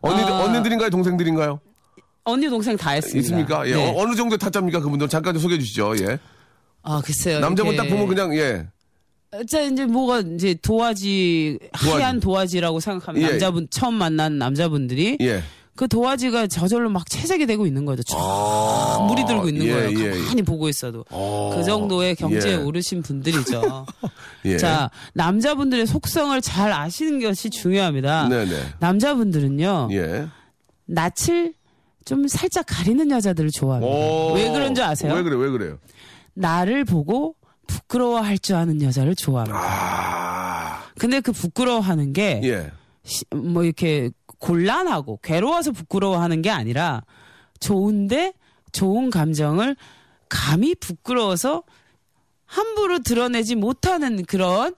언니들, 0.02 0.32
아. 0.34 0.40
언니들인가요? 0.46 0.90
동생들인가요? 0.90 1.60
언니 2.24 2.50
동생 2.50 2.76
다 2.76 2.90
했습니다. 2.92 3.20
있습니까? 3.20 3.68
예. 3.70 3.76
네. 3.76 3.88
어, 3.88 4.02
어느 4.02 4.16
정도의 4.16 4.40
타짜입니까? 4.40 4.80
그분들 4.80 5.08
잠깐 5.10 5.36
좀 5.36 5.44
소개해 5.44 5.60
주시죠. 5.60 5.94
예. 6.02 6.18
아 6.82 7.02
글쎄요. 7.06 7.40
남자분 7.40 7.76
이게- 7.76 7.84
딱 7.84 7.88
보면 7.88 8.08
그냥, 8.08 8.36
예. 8.36 8.66
자 9.50 9.62
이제 9.62 9.86
뭐가 9.86 10.20
이제 10.20 10.54
도화지, 10.54 11.60
도화지. 11.82 12.02
하얀 12.02 12.20
도화지라고 12.20 12.80
생각하면 12.80 13.22
예. 13.22 13.28
남자분 13.30 13.68
처음 13.70 13.96
만난 13.96 14.38
남자분들이 14.38 15.18
예. 15.22 15.42
그 15.76 15.88
도화지가 15.88 16.48
저절로 16.48 16.90
막 16.90 17.10
채색이 17.10 17.48
되고 17.48 17.66
있는 17.66 17.84
거죠. 17.86 18.04
쫙 18.04 19.06
물이 19.08 19.26
들고 19.26 19.50
있는 19.50 19.66
예, 19.66 19.72
거예요. 19.72 20.00
예, 20.00 20.10
가만히 20.20 20.44
보고 20.44 20.70
있어도 20.70 21.04
어. 21.10 21.54
그 21.56 21.64
정도의 21.64 22.16
경제에 22.16 22.54
예. 22.54 22.56
오르신 22.58 23.02
분들이죠. 23.02 23.86
예. 24.46 24.58
자 24.58 24.92
남자분들의 25.14 25.88
속성을 25.88 26.40
잘 26.42 26.72
아시는 26.72 27.20
것이 27.22 27.50
중요합니다. 27.50 28.30
네네. 28.30 28.56
남자분들은요 28.80 29.90
예. 29.94 30.28
낯을 30.86 31.54
좀 32.06 32.28
살짝 32.28 32.66
가리는 32.68 33.10
여자들을 33.10 33.50
좋아합니다. 33.50 33.92
오. 33.92 34.34
왜 34.36 34.52
그런 34.52 34.76
줄 34.76 34.84
아세요? 34.84 35.14
왜 35.16 35.24
그래, 35.24 35.36
왜 35.38 35.50
그래요? 35.50 35.80
나를 36.36 36.86
보고 36.86 37.36
부끄러워할 37.98 38.40
줄 38.40 38.56
아는 38.56 38.82
여자를 38.82 39.16
좋아합니다. 39.16 39.60
아. 39.62 40.84
근데 40.98 41.20
그 41.22 41.32
부끄러워하는 41.32 42.12
게 42.14 42.42
예. 42.44 42.72
시- 43.04 43.24
뭐 43.34 43.64
이렇게 43.64 44.10
곤란하고 44.40 45.20
괴로워서 45.22 45.72
부끄러워하는 45.72 46.42
게 46.42 46.50
아니라 46.50 47.04
좋은데 47.60 48.34
좋은 48.72 49.10
감정을 49.12 49.76
감히 50.28 50.74
부끄러워서 50.76 51.64
함부로 52.46 53.00
드러내지 53.00 53.56
못하는 53.56 54.26
그런 54.26 54.74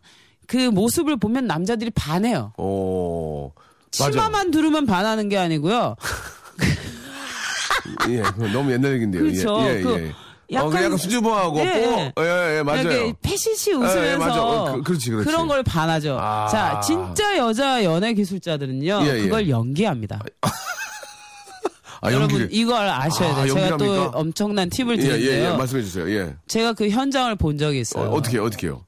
그 0.47 0.57
모습을 0.57 1.17
보면 1.17 1.47
남자들이 1.47 1.89
반해요. 1.91 2.53
오. 2.57 3.51
맞아. 3.97 4.11
치마만 4.11 4.51
두르면 4.51 4.85
반하는 4.85 5.29
게 5.29 5.37
아니고요. 5.37 5.95
예. 8.09 8.21
너무 8.51 8.71
옛날 8.73 8.93
얘기인데요. 8.93 9.23
그렇죠. 9.23 9.57
예, 9.61 9.77
예, 9.77 9.81
그 9.81 9.91
예. 9.99 10.11
약간- 10.51 10.67
어, 10.67 10.69
그 10.69 10.83
약간 10.83 10.97
수줍어하고, 10.97 11.59
예, 11.59 12.11
뽀, 12.15 12.23
예, 12.23 12.57
예, 12.57 12.63
맞아요. 12.63 12.81
이렇게 12.81 13.13
패시시 13.21 13.71
예, 13.71 13.75
웃으면서 13.75 14.07
예, 14.11 14.17
맞아. 14.17 14.43
어, 14.43 14.75
그- 14.75 14.83
그렇지, 14.83 15.09
그렇지. 15.11 15.31
런걸 15.31 15.63
반하죠. 15.63 16.17
아. 16.19 16.47
자, 16.49 16.79
진짜 16.81 17.37
여자 17.37 17.83
연애 17.83 18.13
기술자들은요. 18.13 18.99
예, 19.05 19.17
예. 19.17 19.21
그걸 19.23 19.49
연기합니다. 19.49 20.21
아, 22.01 22.11
여러분 22.11 22.39
연기를. 22.41 22.49
이걸 22.51 22.87
아셔야 22.87 23.31
아, 23.31 23.35
돼요. 23.43 23.53
제가 23.53 23.69
연기랍니까? 23.69 24.11
또 24.11 24.17
엄청난 24.17 24.69
팁을 24.69 24.97
예, 24.99 25.01
드리는데요. 25.01 25.43
예, 25.49 25.51
예. 25.53 25.57
말씀해 25.57 25.81
주세요. 25.81 26.09
예. 26.11 26.35
제가 26.47 26.73
그 26.73 26.89
현장을 26.89 27.33
본 27.35 27.57
적이 27.57 27.79
있어요. 27.79 28.09
어, 28.11 28.21
떻게 28.21 28.37
어떻게요? 28.37 28.85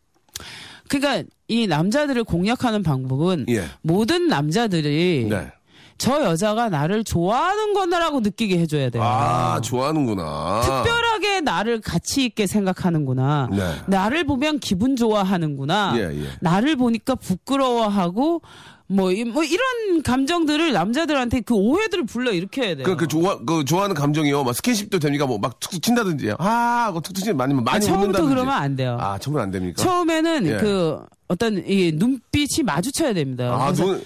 그러니까 0.89 1.28
이 1.48 1.65
남자들을 1.67 2.24
공략하는 2.26 2.84
방법은 2.84 3.46
예. 3.50 3.65
모든 3.82 4.28
남자들이 4.28 5.28
네. 5.30 5.52
저 5.98 6.24
여자가 6.24 6.70
나를 6.70 7.04
좋아하는 7.04 7.74
거나라고 7.74 8.20
느끼게 8.20 8.58
해줘야 8.60 8.90
돼요. 8.90 9.04
아, 9.04 9.60
좋아하는구나. 9.62 10.62
특별하게 10.62 11.42
나를 11.42 11.82
가치 11.82 12.26
있게 12.26 12.46
생각하는구나. 12.48 13.50
네. 13.52 13.74
나를 13.88 14.24
보면 14.26 14.60
기분 14.60 14.96
좋아하는구나. 14.96 15.94
예, 15.98 16.02
예. 16.24 16.28
나를 16.42 16.76
보니까 16.76 17.16
부끄러워하고 17.16 18.42
뭐, 18.90 19.12
이- 19.12 19.26
뭐 19.26 19.44
이런 19.44 20.02
감정들을 20.02 20.72
남자들한테 20.72 21.42
그 21.42 21.54
오해들을 21.54 22.06
불러 22.06 22.32
일으켜야 22.32 22.74
돼요. 22.76 22.86
그, 22.86 22.96
그 22.96 23.08
좋아, 23.08 23.38
그 23.46 23.66
좋아하는 23.66 23.94
감정이요. 23.96 24.46
막 24.46 24.56
스킨십도 24.56 25.00
됩니까? 25.00 25.26
뭐 25.26 25.38
막 25.40 25.60
툭툭 25.60 25.82
친다든지. 25.82 26.34
아, 26.40 26.86
그거 26.88 27.02
툭툭 27.02 27.24
친 27.26 27.36
많이, 27.36 27.54
많이 27.54 27.70
아, 27.70 27.80
처음부터 27.80 28.02
웃는다든지. 28.24 28.30
그러면 28.34 28.54
안 28.54 28.76
돼요. 28.78 28.98
아, 29.02 29.18
처음엔 29.18 29.44
안 29.44 29.52
됩니까? 29.52 29.84
처음에는 29.84 30.46
예. 30.48 30.58
그 30.58 31.00
어떤 31.28 31.62
이 31.68 31.92
눈빛이 31.94 32.64
마주쳐야 32.64 33.12
됩니다. 33.14 33.54
아, 33.54 33.74
눈, 33.74 34.02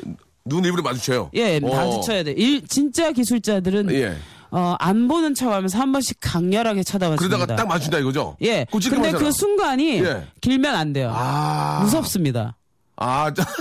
눈 0.45 0.63
일부러 0.65 0.81
마주쳐요. 0.83 1.29
예, 1.35 1.57
어. 1.61 1.67
마주쳐야 1.75 2.23
돼. 2.23 2.31
일, 2.31 2.67
진짜 2.67 3.11
기술자들은 3.11 3.91
예. 3.93 4.17
어, 4.51 4.75
안 4.79 5.07
보는 5.07 5.33
척하면서 5.35 5.77
한 5.77 5.91
번씩 5.91 6.17
강렬하게 6.19 6.83
쳐다봤습니다. 6.83 7.37
그러다가 7.37 7.55
딱 7.55 7.67
맞춘다 7.67 7.99
이거죠? 7.99 8.35
예. 8.41 8.65
근데 8.71 8.83
찔끔하잖아. 8.89 9.17
그 9.19 9.31
순간이 9.31 10.03
예. 10.03 10.27
길면 10.41 10.75
안 10.75 10.91
돼요. 10.93 11.11
아. 11.15 11.79
무섭습니다. 11.83 12.57
아, 12.97 13.31
자. 13.33 13.43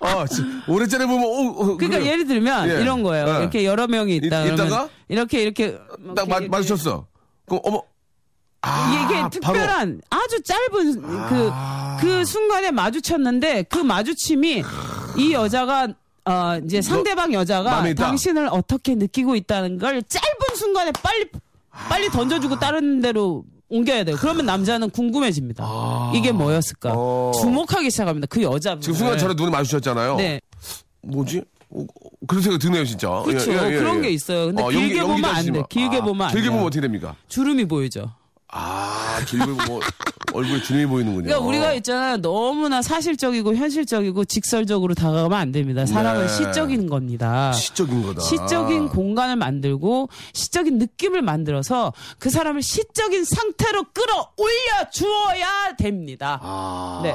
아, 0.00 0.26
지- 0.26 0.42
오래전에 0.66 1.06
보면, 1.06 1.24
어, 1.24 1.28
어, 1.28 1.76
그러니까 1.76 1.98
그래요. 2.00 2.10
예를 2.12 2.26
들면 2.26 2.68
예. 2.70 2.80
이런 2.82 3.02
거예요. 3.04 3.28
예. 3.28 3.38
이렇게 3.38 3.64
여러 3.64 3.86
명이 3.86 4.16
있다. 4.16 4.40
이- 4.42 4.44
그러면 4.50 4.66
있다가? 4.66 4.88
이렇게 5.08 5.42
이렇게 5.42 5.78
딱 6.16 6.28
마, 6.28 6.40
마주쳤어. 6.40 7.06
그럼, 7.46 7.60
어머. 7.64 7.82
아, 8.62 9.04
이게 9.06 9.14
바로. 9.16 9.30
특별한 9.30 10.00
아주 10.10 10.42
짧은 10.42 11.02
그, 11.28 11.50
아. 11.52 11.98
그 12.00 12.24
순간에 12.24 12.70
마주쳤는데 12.70 13.64
그 13.64 13.78
마주침이 13.78 14.62
이 15.18 15.32
여자가 15.32 15.88
어 16.24 16.56
이제 16.64 16.80
상대방 16.80 17.32
여자가? 17.32 17.92
당신을 17.94 18.48
어떻게 18.52 18.94
느끼고 18.94 19.34
있다는 19.34 19.78
걸 19.78 20.02
짧은 20.04 20.56
순간에 20.56 20.92
빨리 21.02 21.26
빨리 21.88 22.08
던져주고 22.10 22.60
다른 22.60 23.00
데로 23.00 23.44
옮겨야 23.68 24.04
돼요. 24.04 24.16
그러면 24.20 24.46
남자는 24.46 24.90
궁금해집니다. 24.90 26.12
이게 26.14 26.30
뭐였을까? 26.30 26.90
아. 26.90 26.94
어. 26.94 27.32
주목하기 27.40 27.90
시작합니다. 27.90 28.26
그 28.28 28.42
여자. 28.42 28.78
지금 28.78 28.94
순간 28.94 29.18
저랑 29.18 29.34
눈이 29.34 29.50
마주쳤잖아요. 29.50 30.16
네. 30.16 30.40
뭐지? 31.02 31.42
어, 31.70 31.84
그런 32.28 32.42
생각이 32.42 32.62
드네요, 32.64 32.84
진짜. 32.84 33.08
그렇죠. 33.24 33.50
그런 33.50 34.02
게 34.02 34.10
있어요. 34.10 34.46
근데 34.46 34.62
길게 34.68 35.02
보면 35.02 35.24
안 35.24 35.44
돼. 35.52 35.62
길게 35.70 35.96
아, 35.96 36.00
보면 36.02 36.26
안 36.28 36.32
길게. 36.34 36.50
보면 36.50 36.64
어떻게 36.66 36.80
됩니까? 36.82 37.16
주름이 37.28 37.64
보이죠. 37.64 38.12
아, 38.52 39.18
길고 39.26 39.54
뭐, 39.66 39.80
얼굴에 40.34 40.62
주름이 40.62 40.86
보이는군요. 40.86 41.24
그러니까 41.24 41.46
우리가 41.46 41.72
있잖아요. 41.74 42.18
너무나 42.18 42.82
사실적이고 42.82 43.54
현실적이고 43.54 44.24
직설적으로 44.26 44.94
다가가면 44.94 45.38
안 45.38 45.52
됩니다. 45.52 45.86
사람은 45.86 46.26
네. 46.26 46.28
시적인 46.28 46.88
겁니다. 46.88 47.52
시적인 47.52 48.02
거다. 48.02 48.20
시적인 48.20 48.88
공간을 48.88 49.36
만들고 49.36 50.08
시적인 50.32 50.78
느낌을 50.78 51.22
만들어서 51.22 51.92
그 52.18 52.30
사람을 52.30 52.62
시적인 52.62 53.24
상태로 53.24 53.84
끌어올려 53.92 54.90
주어야 54.92 55.74
됩니다. 55.78 56.38
아. 56.42 57.00
네. 57.02 57.14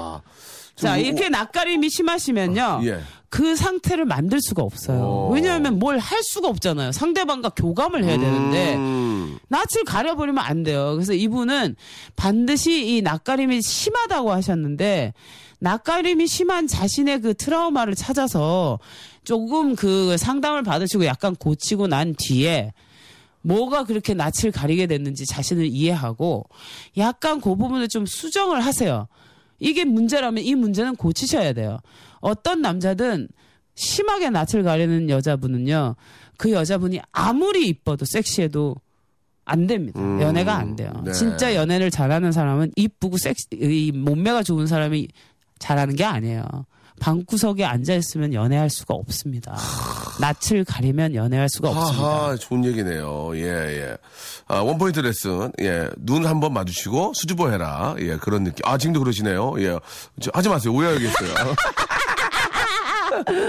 좀 0.78 0.88
자, 0.88 0.96
뭐- 0.96 1.04
이렇게 1.04 1.30
낯가림이 1.30 1.90
심하시면요. 1.90 2.82
예. 2.86 3.00
그 3.30 3.56
상태를 3.58 4.06
만들 4.06 4.40
수가 4.42 4.64
없어요. 4.64 5.02
어. 5.04 5.30
왜냐하면 5.34 5.80
뭘 5.80 5.98
할 5.98 6.24
수가 6.24 6.48
없잖아요. 6.48 6.94
상대방과 6.94 7.50
교감을 7.50 8.06
해야 8.06 8.18
되는데 8.18 8.76
음. 8.76 9.38
낯을 9.50 9.84
가려버리면 9.86 10.42
안 10.42 10.64
돼요. 10.64 10.92
그래서 10.94 11.14
이분은 11.14 11.76
반드시 12.16 12.96
이 12.98 13.02
낯가림이 13.02 13.62
심하다고 13.62 14.32
하셨는데 14.32 15.14
낯가림이 15.60 16.28
심한 16.28 16.68
자신의 16.68 17.22
그 17.22 17.34
트라우마를 17.34 17.96
찾아서 17.96 18.80
조금 19.26 19.76
그 19.76 20.16
상담을 20.18 20.64
받으시고 20.64 21.06
약간 21.06 21.36
고치고 21.36 21.88
난 21.88 22.14
뒤에 22.18 22.72
뭐가 23.42 23.84
그렇게 23.84 24.14
낯을 24.14 24.52
가리게 24.54 24.88
됐는지 24.88 25.26
자신을 25.26 25.66
이해하고 25.68 26.46
약간 26.98 27.42
그 27.42 27.56
부분을 27.56 27.88
좀 27.90 28.06
수정을 28.06 28.62
하세요. 28.66 29.08
이게 29.60 29.86
문제라면 29.86 30.44
이 30.44 30.56
문제는 30.56 30.96
고치셔야 30.96 31.54
돼요. 31.54 31.80
어떤 32.20 32.62
남자든 32.62 33.28
심하게 33.76 34.30
낯을 34.30 34.64
가리는 34.64 35.10
여자분은요, 35.10 35.96
그 36.38 36.52
여자분이 36.52 37.00
아무리 37.12 37.68
이뻐도 37.68 38.06
섹시해도 38.06 38.76
안 39.46 39.66
됩니다. 39.66 40.00
음, 40.00 40.22
연애가 40.22 40.56
안 40.56 40.76
돼요. 40.76 40.92
네. 41.06 41.12
진짜 41.14 41.56
연애를 41.56 41.90
잘하는 41.90 42.32
사람은 42.32 42.72
이쁘고 42.76 43.18
섹시, 43.18 43.48
이 43.54 43.92
몸매가 43.94 44.44
좋은 44.44 44.68
사람이 44.68 45.08
잘하는 45.60 45.96
게 45.96 46.04
아니에요. 46.04 46.44
방구석에 47.00 47.64
앉아 47.64 47.94
있으면 47.96 48.34
연애할 48.34 48.70
수가 48.70 48.96
없습니다. 48.96 49.58
낯을 50.20 50.64
가리면 50.66 51.16
연애할 51.16 51.48
수가 51.50 51.70
없습니다. 51.70 52.04
하하, 52.08 52.36
좋은 52.36 52.66
얘기네요. 52.66 53.32
예, 53.36 53.44
예. 53.44 53.98
아, 54.48 54.60
원포인트 54.60 55.00
레슨. 55.00 55.52
예. 55.62 55.90
눈 55.98 56.26
한번 56.26 56.54
마주치고 56.54 57.14
수줍어 57.14 57.52
해라. 57.52 57.96
예, 58.00 58.18
그런 58.18 58.44
느낌. 58.44 58.66
아, 58.66 58.78
지금도 58.78 59.00
그러시네요. 59.00 59.54
예. 59.60 59.78
저, 60.20 60.32
하지 60.34 60.50
마세요. 60.50 60.74
오해하겠어요. 60.74 61.56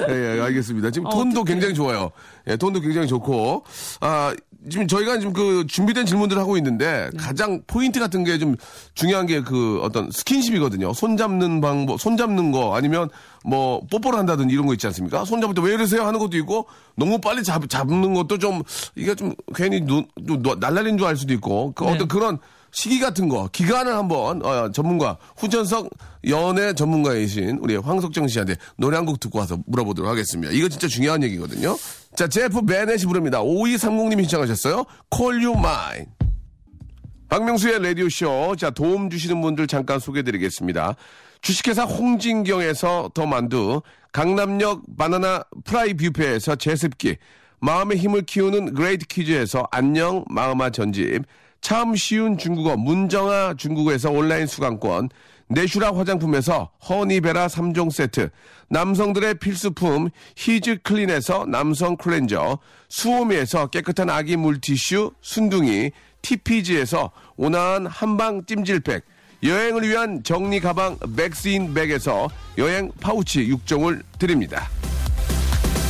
예, 0.09 0.37
예, 0.37 0.41
알겠습니다. 0.41 0.91
지금 0.91 1.07
어, 1.07 1.11
톤도. 1.11 1.45
굉장히 1.45 1.75
좋아요. 1.75 2.11
예, 2.47 2.57
톤도 2.57 2.81
굉장히 2.81 3.07
좋고. 3.09 3.65
아, 4.01 4.35
지금 4.69 4.89
저희가 4.89 5.19
지금 5.19 5.33
그 5.33 5.65
준비된 5.69 6.05
질문들을 6.05 6.41
하고 6.43 6.57
있는데 6.57 7.09
네. 7.13 7.17
가장 7.19 7.63
포인트 7.69 8.01
같은 8.01 8.25
게 8.25 8.39
좀 8.39 8.57
중요한 8.95 9.27
게 9.27 9.41
그 9.41 9.79
어떤 9.83 10.11
스킨십이거든요. 10.11 10.93
손 10.95 11.17
잡는 11.17 11.61
방법, 11.61 12.01
손 12.01 12.17
잡는 12.17 12.51
거 12.51 12.75
아니면 12.75 13.09
뭐 13.45 13.81
뽀뽀를 13.91 14.19
한다든지 14.19 14.53
이런 14.55 14.67
거 14.67 14.73
있지 14.75 14.87
않습니까? 14.89 15.25
손 15.25 15.41
잡을 15.41 15.55
때 15.55 15.61
왜 15.63 15.75
이러세요 15.75 16.05
하는 16.05 16.19
것도 16.19 16.37
있고 16.39 16.67
너무 16.97 17.21
빨리 17.21 17.43
잡, 17.45 17.69
잡는 17.69 18.15
것도 18.15 18.39
좀 18.39 18.63
이게 18.97 19.15
좀 19.15 19.33
괜히 19.55 19.81
눈, 19.81 20.07
좀 20.27 20.43
날라린 20.59 20.99
줄 20.99 21.07
알 21.07 21.17
수도 21.17 21.33
있고 21.35 21.73
그 21.77 21.85
네. 21.85 21.93
어떤 21.93 22.09
그런 22.09 22.39
시기 22.71 23.01
같은 23.01 23.29
거 23.29 23.49
기간을 23.53 23.95
한번 23.95 24.45
어, 24.45 24.71
전문가 24.71 25.17
후천석 25.37 25.89
연애 26.29 26.73
전문가이신 26.75 27.59
우리 27.63 27.77
황석정 27.77 28.29
씨한테 28.29 28.57
노래 28.77 28.97
한 28.97 29.07
곡 29.07 29.21
듣고 29.21 29.39
와서 29.39 29.59
물어보도록 29.67 30.11
하겠습니다. 30.11 30.53
이거 30.53 30.69
진짜 30.69 30.87
중요한 30.87 31.23
얘기거든요. 31.23 31.77
자 32.15 32.29
제프 32.29 32.63
베넷이 32.67 33.05
부릅니다. 33.07 33.41
5230님이 33.43 34.21
신청하셨어요. 34.23 34.85
Call 35.15 35.45
You 35.45 35.59
Mine. 35.59 36.07
박명수의 37.29 37.83
라디오쇼. 37.83 38.57
자, 38.57 38.71
도움 38.71 39.11
주시는 39.11 39.41
분들 39.41 39.67
잠깐 39.67 39.99
소개해드리겠습니다. 39.99 40.97
주식회사 41.43 41.85
홍진경에서 41.85 43.11
더 43.15 43.27
만두, 43.27 43.83
강남역 44.13 44.97
바나나 44.97 45.45
프라이 45.65 45.95
뷔페에서 45.95 46.57
제습기, 46.57 47.17
마음의 47.61 47.99
힘을 47.99 48.23
키우는 48.23 48.75
그레이트 48.75 49.07
퀴즈에서 49.07 49.69
안녕 49.71 50.25
마음아 50.31 50.71
전집, 50.71 51.23
참 51.61 51.95
쉬운 51.97 52.39
중국어 52.39 52.77
문정아 52.77 53.55
중국어에서 53.57 54.11
온라인 54.11 54.47
수강권, 54.47 55.11
내슈라 55.49 55.95
화장품에서 55.95 56.71
허니베라 56.89 57.47
3종 57.49 57.91
세트, 57.91 58.31
남성들의 58.69 59.35
필수품 59.35 60.11
히즈 60.37 60.79
클린에서 60.83 61.47
남성 61.47 61.97
클렌저, 61.97 62.59
수오미에서 62.89 63.69
깨끗한 63.69 64.11
아기 64.11 64.37
물티슈 64.37 65.13
순둥이, 65.21 65.91
TPG에서 66.23 67.11
온화한 67.37 67.87
한방 67.87 68.45
찜질팩, 68.45 69.05
여행을 69.43 69.89
위한 69.89 70.23
정리 70.23 70.61
가방 70.61 70.99
맥스인 71.17 71.73
백에서 71.73 72.29
여행 72.59 72.91
파우치 73.01 73.49
6종을 73.49 74.03
드립니다. 74.19 74.69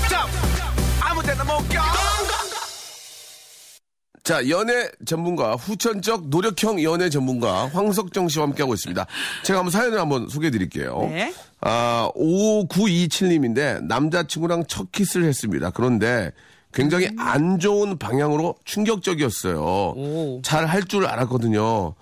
자, 0.08 0.26
연애 4.48 4.90
전문가, 5.04 5.54
후천적 5.54 6.28
노력형 6.28 6.82
연애 6.82 7.10
전문가 7.10 7.68
황석정 7.68 8.28
씨와 8.28 8.46
함께하고 8.46 8.74
있습니다. 8.74 9.06
제가 9.44 9.60
한번 9.60 9.70
사연을 9.70 10.00
한번 10.00 10.28
소개해 10.28 10.50
드릴게요. 10.50 10.98
네. 11.10 11.34
아, 11.60 12.10
5927님인데 12.14 13.84
남자친구랑 13.84 14.64
첫 14.68 14.92
키스를 14.92 15.26
했습니다. 15.26 15.70
그런데 15.70 16.32
굉장히 16.72 17.08
안 17.18 17.58
좋은 17.58 17.98
방향으로 17.98 18.56
충격적이었어요. 18.64 19.60
오. 19.60 20.40
잘할 20.42 20.84
줄 20.84 21.06
알았거든요. 21.06 21.94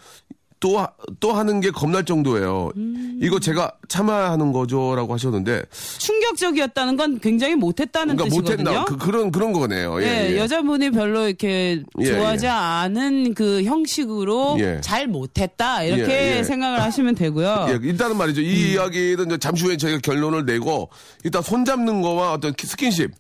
또, 0.59 0.79
하- 0.79 0.89
또 1.21 1.33
하는 1.35 1.61
게 1.61 1.71
겁날 1.71 2.05
정도예요. 2.05 2.71
음. 2.77 3.19
이거 3.23 3.39
제가 3.39 3.73
참아야 3.89 4.31
하는 4.31 4.53
거죠? 4.53 4.95
라고 4.97 5.13
하셨는데. 5.13 5.63
충격적이었다는 5.99 6.97
건 6.97 7.19
굉장히 7.21 7.55
못했다는 7.57 8.17
그러니까 8.17 8.35
뜻이거든요. 8.43 8.71
못했나. 8.71 8.85
그, 8.87 8.97
그런, 8.97 9.31
그런 9.31 9.53
거네요. 9.53 10.01
예, 10.03 10.05
네, 10.07 10.31
예. 10.33 10.39
여자분이 10.39 10.91
별로 10.91 11.27
이렇게 11.29 11.83
예, 12.01 12.05
좋아하지 12.07 12.47
예. 12.47 12.51
않은 12.51 13.35
그 13.35 13.63
형식으로 13.65 14.57
예. 14.61 14.81
잘 14.81 15.07
못했다 15.07 15.83
이렇게 15.83 16.13
예, 16.13 16.39
예. 16.39 16.43
생각을 16.43 16.81
하시면 16.83 17.15
되고요. 17.17 17.67
예, 17.71 17.79
일단은 17.83 18.17
말이죠. 18.17 18.41
이 18.41 18.47
음. 18.69 18.73
이야기는 18.75 19.39
잠시 19.41 19.65
후에 19.67 19.77
저희가 19.77 19.99
결론을 20.03 20.47
내고 20.47 20.89
일단 21.25 21.43
손 21.43 21.65
잡는 21.65 22.01
거와 22.01 22.33
어떤 22.33 22.55
키- 22.55 22.67
스킨십 22.67 23.11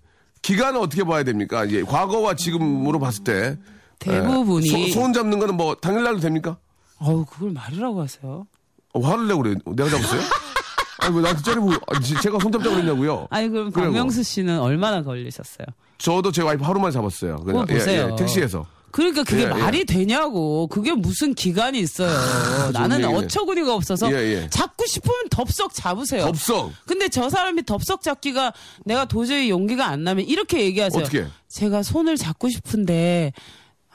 기간은 0.42 0.81
어떻게 0.81 1.05
봐야 1.05 1.22
됩니까? 1.22 1.68
예, 1.70 1.83
과거와 1.83 2.35
지금으로 2.35 2.99
봤을 2.99 3.25
때 3.25 3.57
대부분이- 3.99 4.72
예, 4.72 4.88
소- 4.92 5.01
손 5.01 5.12
잡는 5.12 5.38
거는 5.38 5.57
뭐 5.57 5.75
당일날도 5.75 6.20
됩니까? 6.20 6.59
어우 6.99 7.25
그걸 7.27 7.51
말이라고 7.53 8.01
하세요. 8.03 8.47
어, 8.93 9.01
화를 9.01 9.29
내고 9.29 9.43
그래. 9.43 9.55
내가 9.67 9.89
잡았어요? 9.91 10.21
아니 11.01 11.15
왜 11.17 11.23
나한테 11.23 11.43
째리고 11.43 11.71
아니, 11.89 12.05
지- 12.05 12.15
제가 12.23 12.39
손 12.41 12.51
잡자고 12.51 12.75
그랬냐고요? 12.77 13.27
아니 13.31 13.49
그럼. 13.49 13.71
박명수 13.71 14.23
씨는 14.23 14.59
얼마나 14.61 15.03
걸리셨어요? 15.03 15.67
저도 15.99 16.33
제 16.33 16.43
와이프 16.43 16.65
하루만 16.65 16.91
잡았어요. 16.91 17.37
그냥 17.39 17.65
그거 17.67 17.79
보세요. 17.79 18.09
예, 18.09 18.13
예, 18.13 18.17
택시에서. 18.17 18.67
그러니까 18.93 19.25
그게 19.25 19.43
예, 19.43 19.47
말이 19.47 19.81
예. 19.81 19.85
되냐고. 19.85 20.69
그게 20.69 20.93
무슨 20.95 21.35
기간이 21.35 21.79
있어요. 21.81 22.71
나는 22.73 23.03
얘기네. 23.03 23.15
어처구니가 23.19 23.75
없어서 23.75 24.11
예, 24.11 24.17
예. 24.45 24.49
잡고 24.49 24.87
싶으면 24.87 25.29
덥석 25.31 25.75
잡으세요. 25.75 26.25
덥석. 26.25 26.73
근데 26.87 27.09
저 27.11 27.29
사람이 27.29 27.65
덥석 27.67 28.01
잡기가 28.03 28.55
내가 28.87 29.05
도저히 29.05 29.51
용기가 29.51 29.87
안 29.87 30.03
나면 30.03 30.25
이렇게 30.25 30.61
얘기하세요. 30.63 31.03
어떻게? 31.03 31.27
제가 31.49 31.83
손을 31.83 32.17
잡고 32.17 32.49
싶은데 32.49 33.33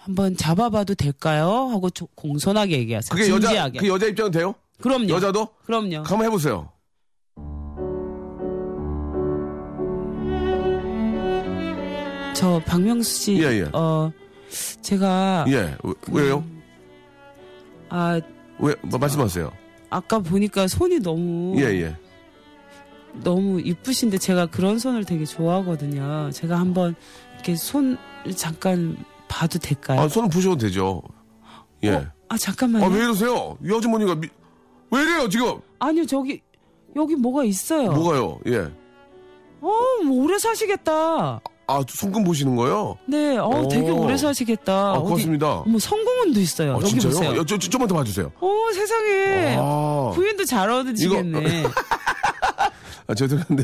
한번 0.03 0.35
잡아봐도 0.35 0.95
될까요? 0.95 1.69
하고 1.71 1.89
조- 1.91 2.07
공손하게 2.15 2.77
얘기하세요. 2.79 3.09
그게 3.15 3.29
여자 3.29 3.47
진지하게. 3.47 3.79
그 3.79 3.87
여자 3.87 4.07
입장은 4.07 4.31
돼요? 4.31 4.55
그럼요. 4.81 5.09
여자도? 5.09 5.47
그럼요. 5.65 5.97
한번 6.03 6.23
해보세요. 6.25 6.69
저 12.33 12.59
박명수 12.65 13.09
씨, 13.13 13.33
예, 13.43 13.59
예. 13.59 13.69
어 13.73 14.11
제가 14.81 15.45
예. 15.49 15.75
왜- 15.83 15.93
왜요? 16.11 16.43
아왜 17.89 18.21
뭐, 18.57 18.99
말씀하세요. 18.99 19.51
아까 19.89 20.19
보니까 20.19 20.67
손이 20.67 20.99
너무 21.01 21.55
예, 21.59 21.65
예. 21.81 21.95
너무 23.23 23.59
이쁘신데 23.59 24.17
제가 24.17 24.45
그런 24.47 24.79
손을 24.79 25.03
되게 25.05 25.25
좋아하거든요. 25.25 26.31
제가 26.33 26.57
한번 26.59 26.95
이렇게 27.35 27.55
손 27.55 27.97
잠깐 28.35 28.97
봐도 29.31 29.57
될까요? 29.57 30.01
아, 30.01 30.07
손은 30.09 30.29
부셔도 30.29 30.57
되죠. 30.57 31.01
예. 31.83 31.91
어, 31.91 32.05
아 32.27 32.37
잠깐만요. 32.37 32.85
아, 32.85 32.89
왜 32.89 32.97
이러세요? 32.97 33.57
이 33.63 33.73
아주머니가 33.73 34.15
미... 34.15 34.27
왜 34.91 35.01
이래요, 35.01 35.29
지금? 35.29 35.59
아니요 35.79 36.05
저기 36.05 36.41
여기 36.97 37.15
뭐가 37.15 37.45
있어요. 37.45 37.91
뭐가요? 37.93 38.39
예. 38.47 38.57
어, 39.61 39.71
뭐 40.05 40.23
오래 40.25 40.37
사시겠다. 40.37 41.39
아, 41.67 41.81
손금 41.87 42.25
보시는 42.25 42.57
거요? 42.57 42.97
네, 43.07 43.37
어, 43.37 43.47
오. 43.47 43.67
되게 43.69 43.89
오래 43.89 44.17
사시겠다. 44.17 44.73
아, 44.73 44.91
어디- 44.95 45.03
고맙습니다. 45.03 45.59
어머, 45.59 45.79
성공운도 45.79 46.39
있어요. 46.41 46.73
아, 46.73 46.75
여기 46.75 46.87
진짜요? 46.89 47.11
보세요. 47.13 47.31
야, 47.31 47.45
저, 47.47 47.57
저, 47.57 47.69
좀만 47.69 47.87
더 47.87 47.95
봐주세요. 47.95 48.29
어, 48.41 48.73
세상에. 48.73 49.55
아. 49.57 50.11
부인도 50.13 50.43
잘 50.43 50.69
얻으시겠네. 50.69 51.63
아, 53.07 53.13
죄송한데, 53.13 53.63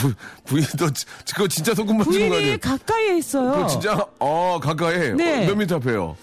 부, 0.00 0.12
부인도, 0.44 0.90
지- 0.92 1.04
그거 1.34 1.48
진짜 1.48 1.74
손금 1.74 1.98
맞추는 1.98 2.18
거 2.18 2.24
부인이 2.28 2.36
아니에요? 2.36 2.58
가까이에 2.58 3.18
있어요. 3.18 3.52
그거 3.52 3.66
진짜, 3.66 4.06
어, 4.18 4.58
가까이. 4.62 5.12
네. 5.14 5.44
어, 5.44 5.46
몇 5.48 5.54
미터 5.56 5.76
앞에요? 5.76 6.16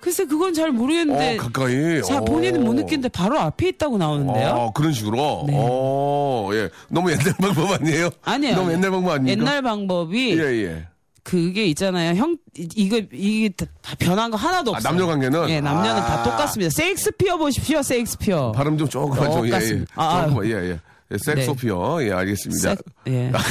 글쎄 0.00 0.24
그건 0.24 0.52
잘 0.52 0.72
모르겠는데 0.72 1.38
어, 1.38 1.42
가까이. 1.42 2.02
자 2.02 2.18
어. 2.18 2.24
본인은 2.24 2.64
못 2.64 2.72
느끼는데 2.74 3.08
바로 3.08 3.38
앞에 3.38 3.68
있다고 3.68 3.98
나오는데요. 3.98 4.48
어, 4.48 4.72
그런 4.72 4.92
식으로. 4.92 5.44
네. 5.46 5.54
어, 5.56 6.50
예. 6.54 6.68
너무 6.88 7.12
옛날 7.12 7.24
방법 7.38 7.70
아니에요? 7.70 8.10
아니에요. 8.22 8.56
너무 8.56 8.72
옛날 8.72 8.90
방법 8.90 9.12
아닙니까? 9.12 9.40
옛날 9.40 9.62
방법이 9.62 10.36
예, 10.40 10.42
예. 10.64 10.86
그게 11.22 11.66
있잖아요. 11.66 12.16
형 12.16 12.36
이- 12.58 12.68
이거 12.74 13.00
이게 13.12 13.48
다- 13.50 13.66
다 13.80 13.94
변한 13.96 14.32
거 14.32 14.36
하나도 14.36 14.74
아, 14.74 14.78
없어요. 14.78 14.90
남녀 14.92 15.06
관계는? 15.06 15.48
예, 15.50 15.60
남녀는 15.60 16.02
아. 16.02 16.04
다 16.04 16.22
똑같습니다. 16.24 16.70
세익스피어 16.70 17.36
보십시오. 17.36 17.80
세익스피어. 17.80 18.50
발음 18.50 18.76
좀 18.76 18.88
조금만 18.88 19.30
좀, 19.30 19.46
예, 19.46 19.52
예. 19.52 19.84
아, 19.94 20.26
조금만, 20.26 20.46
예, 20.46 20.70
예. 20.70 20.80
예, 21.12 21.18
섹소피어. 21.18 21.98
예, 22.04 22.12
알겠습니다. 22.12 22.70
색- 22.70 22.78
예. 23.08 23.32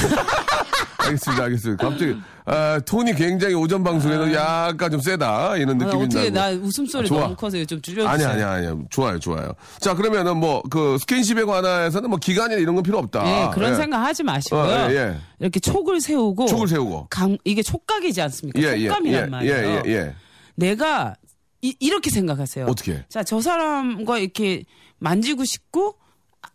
알겠습니다, 1.04 1.44
알겠습니다. 1.44 1.88
갑자기, 1.88 2.16
아, 2.44 2.80
톤이 2.86 3.14
굉장히 3.14 3.54
오전 3.54 3.82
방송에는 3.82 4.32
약간 4.34 4.90
좀 4.90 5.00
세다. 5.00 5.56
이런 5.56 5.80
아, 5.82 5.84
느낌이 5.84 6.04
어떻게 6.04 6.30
나고. 6.30 6.56
나 6.56 6.62
웃음소리 6.64 7.04
아, 7.06 7.08
좋아. 7.08 7.20
너무 7.22 7.34
커서 7.36 7.64
좀 7.64 7.82
줄여주세요. 7.82 8.08
아니, 8.08 8.24
아니, 8.42 8.66
아니. 8.66 8.78
좋아요, 8.88 9.18
좋아요. 9.18 9.52
자, 9.80 9.94
그러면은 9.94 10.36
뭐, 10.36 10.62
그, 10.70 10.96
스킨십에 11.00 11.42
관해서는 11.44 12.08
뭐, 12.08 12.18
기간이나 12.18 12.60
이런 12.60 12.76
건 12.76 12.84
필요 12.84 12.98
없다. 12.98 13.26
예, 13.26 13.50
그런 13.52 13.72
예. 13.72 13.76
생각 13.76 13.98
하지 14.04 14.22
마시고요. 14.22 14.60
어, 14.60 14.90
예, 14.90 14.94
예. 14.94 15.16
이렇게 15.40 15.58
촉을 15.58 16.00
세우고 16.00 16.46
촉을 16.46 16.68
세우고. 16.68 17.08
강, 17.10 17.36
이게 17.44 17.62
촉각이지 17.62 18.22
않습니까? 18.22 18.60
예, 18.62 18.76
예. 18.78 18.86
촉감이란 18.86 19.24
예, 19.24 19.26
말이에요. 19.26 19.54
예, 19.56 19.82
예, 19.86 19.92
예. 19.92 20.14
내가 20.54 21.16
이, 21.62 21.74
이렇게 21.80 22.10
생각하세요. 22.10 22.66
어떻게? 22.66 23.04
자, 23.08 23.24
저 23.24 23.40
사람과 23.40 24.18
이렇게 24.18 24.64
만지고 24.98 25.44
싶고 25.44 25.96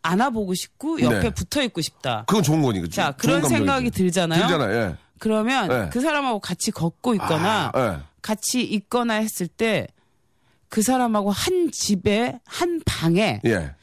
안아보고 0.02 0.54
싶고 0.54 1.02
옆에 1.02 1.20
네. 1.20 1.30
붙어 1.30 1.62
있고 1.64 1.82
싶다. 1.82 2.24
그건 2.28 2.44
좋은 2.44 2.62
거니까. 2.62 2.88
자, 2.90 3.12
그런. 3.14 3.44
생각이 3.48 3.92
들잖아요. 3.92 4.42
들잖아요, 4.42 4.76
예. 4.76 4.96
그러면 5.20 5.68
네. 5.68 5.90
그 5.92 6.00
사람하고 6.02 6.40
같이 6.40 6.72
걷고 6.72 7.14
있거나 7.16 7.72
아, 7.74 7.96
예. 7.96 8.04
같이 8.22 8.62
있거나 8.64 9.16
했을 9.16 9.48
때 9.48 9.88
그 10.70 10.82
사람하고 10.82 11.32
한 11.32 11.72
집에 11.72 12.40
한 12.46 12.82
방에 12.86 13.42
예. 13.46 13.74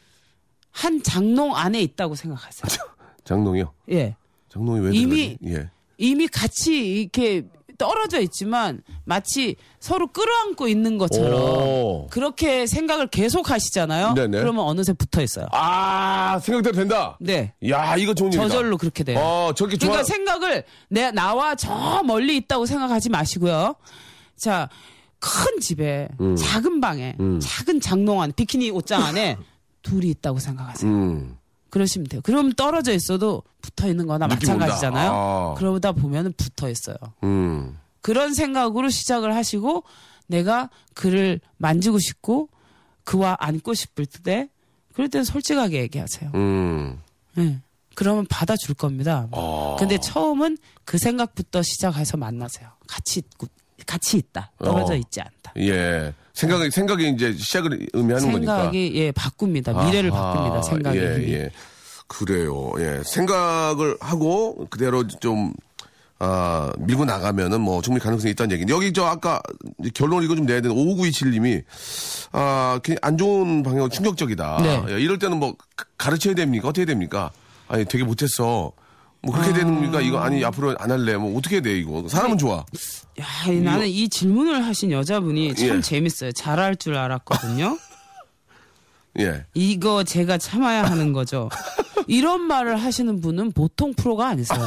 한 0.70 1.02
장롱 1.02 1.56
안에 1.56 1.80
있다고 1.82 2.14
생각하세요. 2.14 2.88
장롱이요? 3.24 3.72
예. 3.90 4.16
장롱이 4.50 4.80
왜 4.80 4.94
이미-? 4.94 5.38
예. 5.46 5.70
이미 5.96 6.26
같이 6.28 7.00
이렇게 7.00 7.46
떨어져 7.78 8.20
있지만 8.20 8.82
마치 9.04 9.56
서로 9.80 10.06
끌어안고 10.08 10.68
있는 10.68 10.98
것처럼 10.98 11.32
오. 11.34 12.06
그렇게 12.10 12.66
생각을 12.66 13.08
계속 13.08 13.50
하시잖아요. 13.50 14.14
네네. 14.14 14.38
그러면 14.38 14.64
어느새 14.64 14.92
붙어 14.92 15.22
있어요. 15.22 15.46
아, 15.52 16.38
생각대로 16.42 16.76
된다? 16.76 17.16
네. 17.20 17.52
야, 17.68 17.96
이거 17.96 18.14
좋은 18.14 18.32
일이다. 18.32 18.48
저절로 18.48 18.76
그렇게 18.78 19.04
돼요. 19.04 19.18
어, 19.18 19.52
저기 19.54 19.78
좋아. 19.78 19.90
그러니까 19.90 20.04
생각을 20.12 20.64
내 20.88 21.10
나와 21.10 21.54
저 21.54 22.02
멀리 22.04 22.36
있다고 22.36 22.66
생각하지 22.66 23.10
마시고요. 23.10 23.74
자, 24.36 24.68
큰 25.18 25.60
집에 25.60 26.08
음. 26.20 26.36
작은 26.36 26.80
방에 26.80 27.16
작은 27.40 27.80
장롱 27.80 28.20
안 28.20 28.32
비키니 28.32 28.70
옷장 28.70 29.02
안에 29.02 29.36
둘이 29.82 30.08
있다고 30.10 30.38
생각하세요. 30.38 30.90
음. 30.90 31.36
그러시면 31.74 32.06
돼요. 32.06 32.20
그럼 32.22 32.52
떨어져 32.52 32.92
있어도 32.92 33.42
붙어 33.60 33.88
있는 33.88 34.06
거나. 34.06 34.28
마찬가지잖아요. 34.28 35.10
아. 35.12 35.54
그러다 35.58 35.90
보면은 35.90 36.32
붙어 36.36 36.70
있어요. 36.70 36.96
음. 37.24 37.76
그런 38.00 38.32
생각으로 38.32 38.90
시작을 38.90 39.34
하시고 39.34 39.82
내가 40.28 40.70
그를 40.94 41.40
만지고 41.56 41.98
싶고 41.98 42.48
그와 43.02 43.36
안고 43.40 43.74
싶을 43.74 44.06
때 44.06 44.50
그럴 44.92 45.08
때는 45.08 45.24
솔직하게 45.24 45.80
얘기하세요. 45.80 46.30
음. 46.36 47.00
네. 47.34 47.60
그러면 47.96 48.24
받아줄 48.26 48.76
겁니다. 48.76 49.26
아. 49.32 49.76
근데 49.76 49.98
처음은 49.98 50.56
그 50.84 50.96
생각부터 50.96 51.62
시작해서 51.62 52.16
만나세요. 52.16 52.68
같이 52.86 53.18
있고 53.18 53.48
같이 53.86 54.16
있다. 54.18 54.50
떨어져 54.62 54.92
어. 54.94 54.96
있지 54.96 55.20
않다. 55.20 55.52
예. 55.58 56.12
생각이, 56.32 56.70
생각이 56.70 57.08
이제 57.10 57.32
시작을 57.32 57.86
의미하는 57.92 58.32
거니까. 58.32 58.56
생각이 58.56 58.92
예 58.96 59.12
바꿉니다. 59.12 59.84
미래를 59.84 60.12
아하, 60.12 60.32
바꿉니다. 60.32 60.62
생각이. 60.62 60.98
예, 60.98 61.32
예. 61.32 61.50
그래요. 62.06 62.72
예. 62.78 63.02
생각을 63.04 63.96
하고 64.00 64.66
그대로 64.70 65.06
좀, 65.06 65.52
아, 66.18 66.72
밀고 66.78 67.04
나가면은 67.04 67.60
뭐 67.60 67.82
충분히 67.82 68.02
가능성이 68.02 68.32
있다는 68.32 68.52
얘기인데 68.52 68.72
여기 68.72 68.92
저 68.92 69.04
아까 69.04 69.40
결론을 69.94 70.24
이거 70.24 70.34
좀 70.36 70.46
내야 70.46 70.60
되는 70.60 70.74
5927님이 70.76 71.62
아, 72.32 72.80
안 73.02 73.18
좋은 73.18 73.62
방향으로 73.62 73.88
충격적이다. 73.88 74.58
네. 74.62 74.74
야, 74.74 74.98
이럴 74.98 75.18
때는 75.18 75.38
뭐 75.38 75.54
가- 75.76 75.86
가르쳐야 75.98 76.34
됩니까? 76.34 76.68
어떻게 76.68 76.84
됩니까? 76.84 77.30
아니, 77.68 77.84
되게 77.84 78.04
못했어. 78.04 78.72
뭐 79.24 79.34
그렇게 79.34 79.50
아. 79.50 79.54
되는니까 79.54 80.00
이거 80.00 80.18
아니 80.18 80.44
앞으로 80.44 80.76
안 80.78 80.90
할래. 80.90 81.16
뭐 81.16 81.36
어떻게 81.38 81.60
돼 81.60 81.76
이거? 81.78 82.06
사람은 82.08 82.38
좋아. 82.38 82.64
야, 83.20 83.26
이 83.50 83.60
나는 83.60 83.86
이 83.86 84.08
질문을 84.08 84.64
하신 84.64 84.90
여자분이 84.90 85.54
참 85.54 85.76
예. 85.76 85.80
재밌어요. 85.80 86.32
잘할 86.32 86.76
줄 86.76 86.96
알았거든요. 86.96 87.78
예. 89.20 89.46
이거 89.54 90.02
제가 90.04 90.38
참아야 90.38 90.84
하는 90.84 91.12
거죠. 91.12 91.48
이런 92.06 92.42
말을 92.42 92.76
하시는 92.76 93.20
분은 93.20 93.52
보통 93.52 93.94
프로가 93.94 94.28
아니세요. 94.28 94.60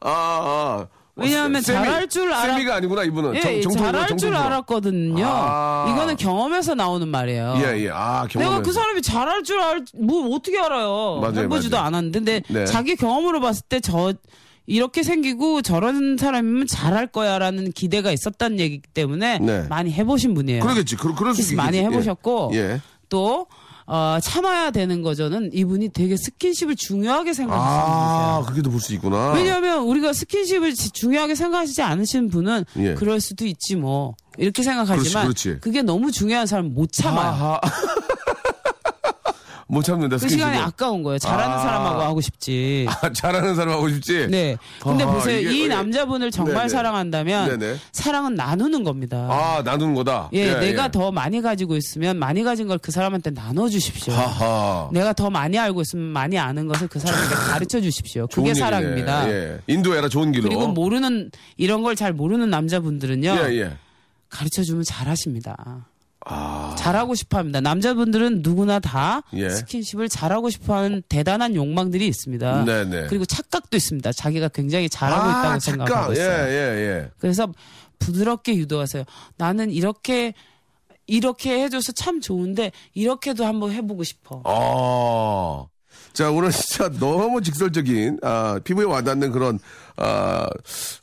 아, 0.00 0.10
아. 0.10 0.86
왜냐하면 1.18 1.60
세미- 1.60 1.64
잘할 1.84 2.08
줄 2.08 2.30
알아- 2.32 2.40
세미가 2.42 2.74
아니구나 2.76 3.02
이분은. 3.04 3.34
예, 3.34 3.40
정, 3.40 3.60
정통, 3.62 3.82
잘할 3.84 4.06
줄 4.08 4.18
정통 4.18 4.30
프로. 4.30 4.38
알았거든요. 4.38 5.24
아. 5.26 5.92
이거는 5.92 6.16
경험에서 6.16 6.74
나오는 6.74 7.06
말이에요. 7.08 7.54
예, 7.58 7.84
예. 7.84 7.90
아, 7.92 8.26
경험. 8.28 8.48
내가 8.48 8.62
그 8.62 8.72
사람이 8.72 9.02
잘할 9.02 9.42
줄 9.42 9.60
알, 9.60 9.84
뭐, 10.00 10.34
어떻게 10.36 10.58
알아요? 10.58 11.18
맞아요, 11.20 11.40
해보지도 11.40 11.76
맞아요. 11.76 11.86
않았는데, 11.88 12.18
근데 12.18 12.42
네. 12.48 12.64
자기 12.66 12.94
경험으로 12.96 13.40
봤을 13.40 13.62
때 13.68 13.80
저, 13.80 14.14
이렇게 14.66 15.02
생기고 15.02 15.62
저런 15.62 16.16
사람이면 16.18 16.66
잘할 16.66 17.06
거야라는 17.06 17.72
기대가 17.72 18.12
있었다는 18.12 18.60
얘기기 18.60 18.82
때문에 18.92 19.38
네. 19.38 19.62
많이 19.68 19.90
해보신 19.92 20.34
분이에요. 20.34 20.62
그러겠지. 20.62 20.96
그, 20.96 21.14
그럴 21.14 21.34
수 21.34 21.40
있겠지. 21.40 21.56
많이 21.56 21.78
예. 21.78 21.82
해보셨고, 21.84 22.50
예. 22.54 22.80
또, 23.08 23.46
어, 23.90 24.18
참아야 24.22 24.70
되는 24.70 25.00
거죠는 25.02 25.50
이분이 25.54 25.88
되게 25.94 26.14
스킨십을 26.16 26.76
중요하게 26.76 27.32
생각하시는 27.32 27.82
아, 27.82 28.34
분이세요. 28.36 28.44
그렇게도 28.44 28.70
볼 28.70 28.80
수 28.80 28.92
있구나. 28.94 29.32
왜냐하면 29.32 29.80
우리가 29.84 30.12
스킨십을 30.12 30.74
지- 30.74 30.90
중요하게 30.90 31.34
생각하시지 31.34 31.80
않으신 31.80 32.28
분은 32.28 32.64
예. 32.78 32.94
그럴 32.94 33.18
수도 33.20 33.46
있지 33.46 33.76
뭐 33.76 34.14
이렇게 34.36 34.62
생각하지만 34.62 35.24
그렇지, 35.24 35.48
그렇지. 35.60 35.72
게 35.72 35.82
너무 35.82 36.12
중요한 36.12 36.46
사람 36.46 36.74
못 36.74 36.92
참아요. 36.92 37.28
아하. 37.28 37.60
못 39.70 39.82
참는다. 39.82 40.16
그 40.16 40.20
스킨십을. 40.20 40.38
시간이 40.50 40.58
아까운 40.64 41.02
거예요. 41.02 41.18
잘하는 41.18 41.54
아. 41.56 41.58
사람하고 41.58 42.00
하고 42.02 42.20
싶지. 42.22 42.86
아, 42.90 43.12
잘하는 43.12 43.54
사람 43.54 43.74
하고 43.74 43.88
싶지? 43.90 44.26
네. 44.28 44.56
근데 44.80 45.04
아하, 45.04 45.12
보세요. 45.14 45.40
이게- 45.40 45.50
이 45.58 45.62
예. 45.64 45.68
남자분을 45.68 46.30
정말 46.30 46.54
네네. 46.54 46.68
사랑한다면 46.68 47.58
네네. 47.58 47.76
사랑은 47.92 48.34
나누는 48.34 48.82
겁니다. 48.82 49.28
아, 49.30 49.62
나누는 49.62 49.94
거다. 49.94 50.30
예, 50.32 50.54
내가 50.54 50.90
더 50.90 51.12
많이 51.12 51.40
가지고 51.42 51.76
있으면 51.76 52.18
많이 52.18 52.42
가진 52.42 52.66
걸 52.66 52.78
그 52.78 52.90
사람한테 52.92 53.30
나눠 53.34 53.68
주십시오. 53.68 54.14
하하. 54.14 54.88
내가 54.92 55.12
더 55.12 55.28
많이 55.28 55.58
알고 55.58 55.82
있으면 55.82 56.06
많이 56.06 56.38
아는 56.38 56.66
것을 56.68 56.88
그 56.88 56.98
사람에게 56.98 57.34
가르쳐 57.34 57.80
주십시오. 57.80 58.22
좋은 58.28 58.44
그게 58.44 58.48
얘기네. 58.50 58.64
사랑입니다. 58.64 59.28
예. 59.30 59.58
인도해라, 59.66 60.08
좋은 60.08 60.32
길로. 60.32 60.44
그리고 60.48 60.68
모르는 60.68 61.30
이런 61.58 61.82
걸 61.82 61.94
잘 61.94 62.12
모르는 62.12 62.48
남자분들은요. 62.48 63.28
예, 63.50 63.58
예. 63.60 63.76
가르쳐 64.30 64.62
주면 64.62 64.84
잘하십니다. 64.84 65.86
아. 66.28 66.74
잘하고 66.78 67.14
싶어 67.14 67.38
합니다. 67.38 67.60
남자분들은 67.60 68.42
누구나 68.42 68.78
다 68.78 69.22
예. 69.32 69.48
스킨십을 69.48 70.08
잘하고 70.08 70.50
싶어 70.50 70.76
하는 70.76 71.02
대단한 71.08 71.54
욕망들이 71.54 72.06
있습니다. 72.06 72.64
네네. 72.64 73.06
그리고 73.08 73.24
착각도 73.24 73.76
있습니다. 73.76 74.12
자기가 74.12 74.48
굉장히 74.48 74.88
잘하고 74.88 75.22
아, 75.22 75.30
있다고 75.30 75.58
착각. 75.58 75.60
생각하고 75.60 76.12
있어요. 76.12 76.48
예, 76.48 76.52
예, 76.52 76.80
예. 76.80 77.10
그래서 77.18 77.52
부드럽게 77.98 78.54
유도하세요. 78.56 79.04
나는 79.36 79.70
이렇게 79.70 80.34
이렇게 81.06 81.62
해줘서 81.62 81.92
참 81.92 82.20
좋은데 82.20 82.70
이렇게도 82.94 83.44
한번 83.44 83.72
해보고 83.72 84.04
싶어. 84.04 84.42
아. 84.44 85.66
자, 86.12 86.30
오늘 86.30 86.50
진짜 86.50 86.90
너무 86.98 87.40
직설적인, 87.42 88.18
아, 88.22 88.58
피부에 88.64 88.84
와닿는 88.84 89.30
그런, 89.32 89.58
아, 89.96 90.48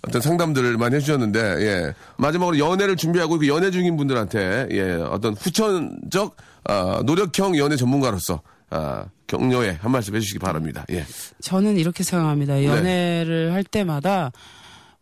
어떤 0.07 0.21
상담들을 0.21 0.77
많이 0.77 0.95
해주셨는데, 0.95 1.39
예. 1.39 1.93
마지막으로 2.17 2.59
연애를 2.59 2.95
준비하고 2.95 3.39
그 3.39 3.47
연애 3.47 3.71
중인 3.71 3.97
분들한테, 3.97 4.67
예, 4.71 4.93
어떤 4.93 5.33
후천적, 5.33 6.35
아, 6.65 7.01
노력형 7.05 7.57
연애 7.57 7.75
전문가로서, 7.75 8.41
아, 8.69 9.05
격려에 9.27 9.77
한 9.81 9.91
말씀 9.91 10.15
해주시기 10.15 10.39
바랍니다. 10.39 10.85
예. 10.91 11.05
저는 11.41 11.77
이렇게 11.77 12.03
생각합니다. 12.03 12.63
연애를 12.63 13.53
할 13.53 13.63
때마다 13.63 14.31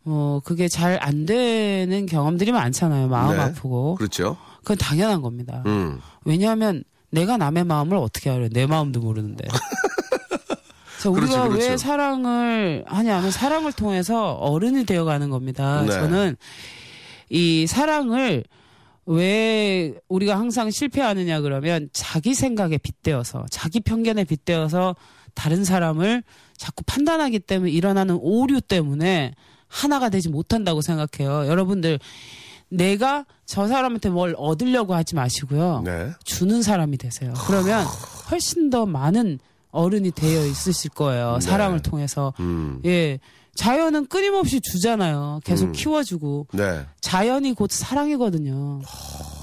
뭐 0.04 0.40
그게 0.42 0.68
잘 0.68 0.98
안 1.02 1.26
되는 1.26 2.06
경험들이 2.06 2.52
많잖아요. 2.52 3.08
마음 3.08 3.36
네. 3.36 3.42
아프고 3.42 3.96
그렇죠. 3.96 4.38
그건 4.60 4.78
당연한 4.78 5.22
겁니다. 5.22 5.64
음. 5.66 6.00
왜냐하면 6.26 6.84
내가 7.14 7.38
남의 7.38 7.64
마음을 7.64 7.96
어떻게 7.98 8.30
알아요? 8.32 8.50
내 8.50 8.66
마음도 8.66 9.00
모르는데. 9.00 9.46
그래서 10.98 11.12
우리가 11.12 11.28
그렇죠, 11.28 11.50
그렇죠. 11.50 11.70
왜 11.72 11.78
사랑을 11.78 12.84
하냐면 12.88 13.30
사랑을 13.30 13.72
통해서 13.72 14.34
어른이 14.34 14.86
되어가는 14.86 15.30
겁니다. 15.30 15.84
네. 15.84 15.92
저는 15.92 16.38
이 17.30 17.68
사랑을 17.68 18.44
왜 19.06 19.94
우리가 20.08 20.40
항상 20.40 20.72
실패하느냐 20.72 21.42
그러면 21.42 21.90
자기 21.94 22.34
생각에 22.34 22.78
빗대어서 22.78 23.46
자기 23.52 23.80
편견에 23.82 24.24
빗대어서 24.24 24.96
다른 25.34 25.64
사람을 25.66 26.24
자꾸 26.58 26.84
판단하기 26.86 27.40
때문에 27.40 27.72
일어나는 27.72 28.18
오류 28.22 28.62
때문에 28.62 29.34
하나가 29.68 30.10
되지 30.10 30.30
못한다고 30.30 30.82
생각해요. 30.82 31.48
여러분들 31.48 32.00
내가 32.70 33.26
저 33.54 33.68
사람한테 33.68 34.10
뭘 34.10 34.34
얻으려고 34.36 34.96
하지 34.96 35.14
마시고요. 35.14 35.84
네. 35.86 36.10
주는 36.24 36.64
사람이 36.64 36.98
되세요. 36.98 37.36
그러면 37.46 37.86
훨씬 38.32 38.72
더 38.72 38.88
많은 38.88 39.38
어른이 39.70 40.10
되어 40.10 40.44
있으실 40.48 40.90
거예요. 40.90 41.40
사랑을 41.40 41.80
통해서. 41.80 42.34
네. 42.40 42.44
음. 42.44 42.82
예. 42.86 43.20
자연은 43.54 44.08
끊임없이 44.08 44.60
주잖아요. 44.60 45.42
계속 45.44 45.66
음. 45.68 45.72
키워주고. 45.72 46.48
네. 46.54 46.84
자연이 47.00 47.54
곧 47.54 47.70
사랑이거든요. 47.70 48.82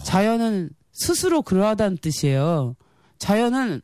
자연은 0.02 0.70
스스로 0.92 1.40
그러하다는 1.42 1.98
뜻이에요. 1.98 2.74
자연은 3.20 3.80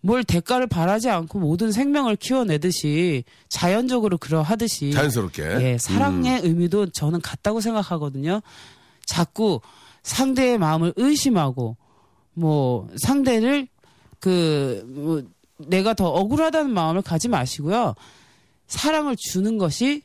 뭘 0.00 0.24
대가를 0.24 0.66
바라지 0.66 1.10
않고 1.10 1.38
모든 1.38 1.70
생명을 1.70 2.16
키워내듯이 2.16 3.22
자연적으로 3.48 4.18
그러하듯이 4.18 4.90
자연스럽게. 4.90 5.42
예, 5.60 5.78
사랑의 5.78 6.40
의미도 6.42 6.86
저는 6.86 7.20
같다고 7.20 7.60
생각하거든요. 7.60 8.40
자꾸 9.10 9.60
상대의 10.04 10.56
마음을 10.56 10.92
의심하고 10.96 11.76
뭐 12.34 12.88
상대를 12.96 13.66
그 14.20 14.84
뭐, 14.86 15.22
내가 15.58 15.94
더 15.94 16.06
억울하다는 16.08 16.70
마음을 16.72 17.02
가지 17.02 17.28
마시고요. 17.28 17.94
사랑을 18.68 19.16
주는 19.18 19.58
것이 19.58 20.02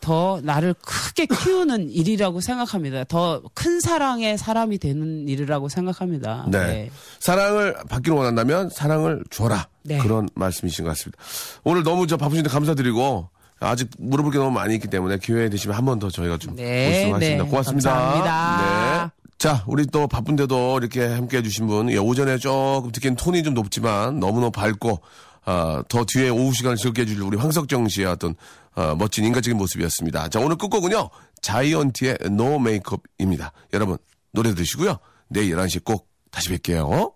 더 0.00 0.40
나를 0.42 0.74
크게 0.74 1.26
키우는 1.26 1.90
일이라고 1.94 2.40
생각합니다. 2.40 3.04
더 3.04 3.40
큰 3.54 3.80
사랑의 3.80 4.36
사람이 4.36 4.78
되는 4.78 5.28
일이라고 5.28 5.68
생각합니다. 5.68 6.46
네. 6.50 6.90
사랑을 7.20 7.74
받기를 7.88 8.16
원한다면 8.16 8.68
사랑을 8.70 9.24
줘라. 9.30 9.68
네. 9.84 9.98
그런 9.98 10.28
말씀이신 10.34 10.84
것 10.84 10.90
같습니다. 10.90 11.22
오늘 11.64 11.82
너무 11.84 12.06
저 12.06 12.16
바쁘신데 12.16 12.50
감사드리고 12.50 13.28
아직 13.60 13.88
물어볼 13.98 14.32
게 14.32 14.38
너무 14.38 14.50
많이 14.52 14.74
있기 14.74 14.88
때문에 14.88 15.18
기회 15.18 15.48
되시면 15.48 15.76
한 15.76 15.84
번 15.84 15.98
더 15.98 16.10
저희가 16.10 16.38
좀 16.38 16.54
네, 16.56 17.10
보시겠습니다. 17.10 17.18
네. 17.44 17.50
고맙습니다. 17.50 17.90
감사합니다. 17.90 19.02
네. 19.06 19.30
자, 19.38 19.62
우리 19.66 19.86
또 19.86 20.06
바쁜데도 20.08 20.78
이렇게 20.78 21.06
함께 21.06 21.38
해주신 21.38 21.66
분, 21.66 21.90
예, 21.90 21.96
오전에 21.96 22.38
조금 22.38 22.90
듣기엔 22.92 23.14
톤이 23.16 23.42
좀 23.44 23.54
높지만 23.54 24.18
너무너무 24.20 24.50
밝고, 24.50 25.00
아, 25.44 25.82
더 25.88 26.04
뒤에 26.04 26.28
오후 26.28 26.52
시간을 26.52 26.76
즐겁게 26.76 27.02
해줄 27.02 27.22
우리 27.22 27.36
황석정 27.36 27.88
씨의 27.88 28.06
어떤, 28.08 28.34
아, 28.74 28.94
멋진 28.98 29.24
인간적인 29.24 29.56
모습이었습니다. 29.56 30.28
자, 30.28 30.40
오늘 30.40 30.56
끝곡은요, 30.56 31.10
자이언티의 31.40 32.18
노 32.32 32.58
메이크업입니다. 32.58 33.52
여러분, 33.74 33.96
노래 34.32 34.52
들으시고요. 34.54 34.98
내일 35.28 35.54
11시 35.56 35.84
꼭 35.84 36.08
다시 36.30 36.50
뵐게요. 36.50 37.12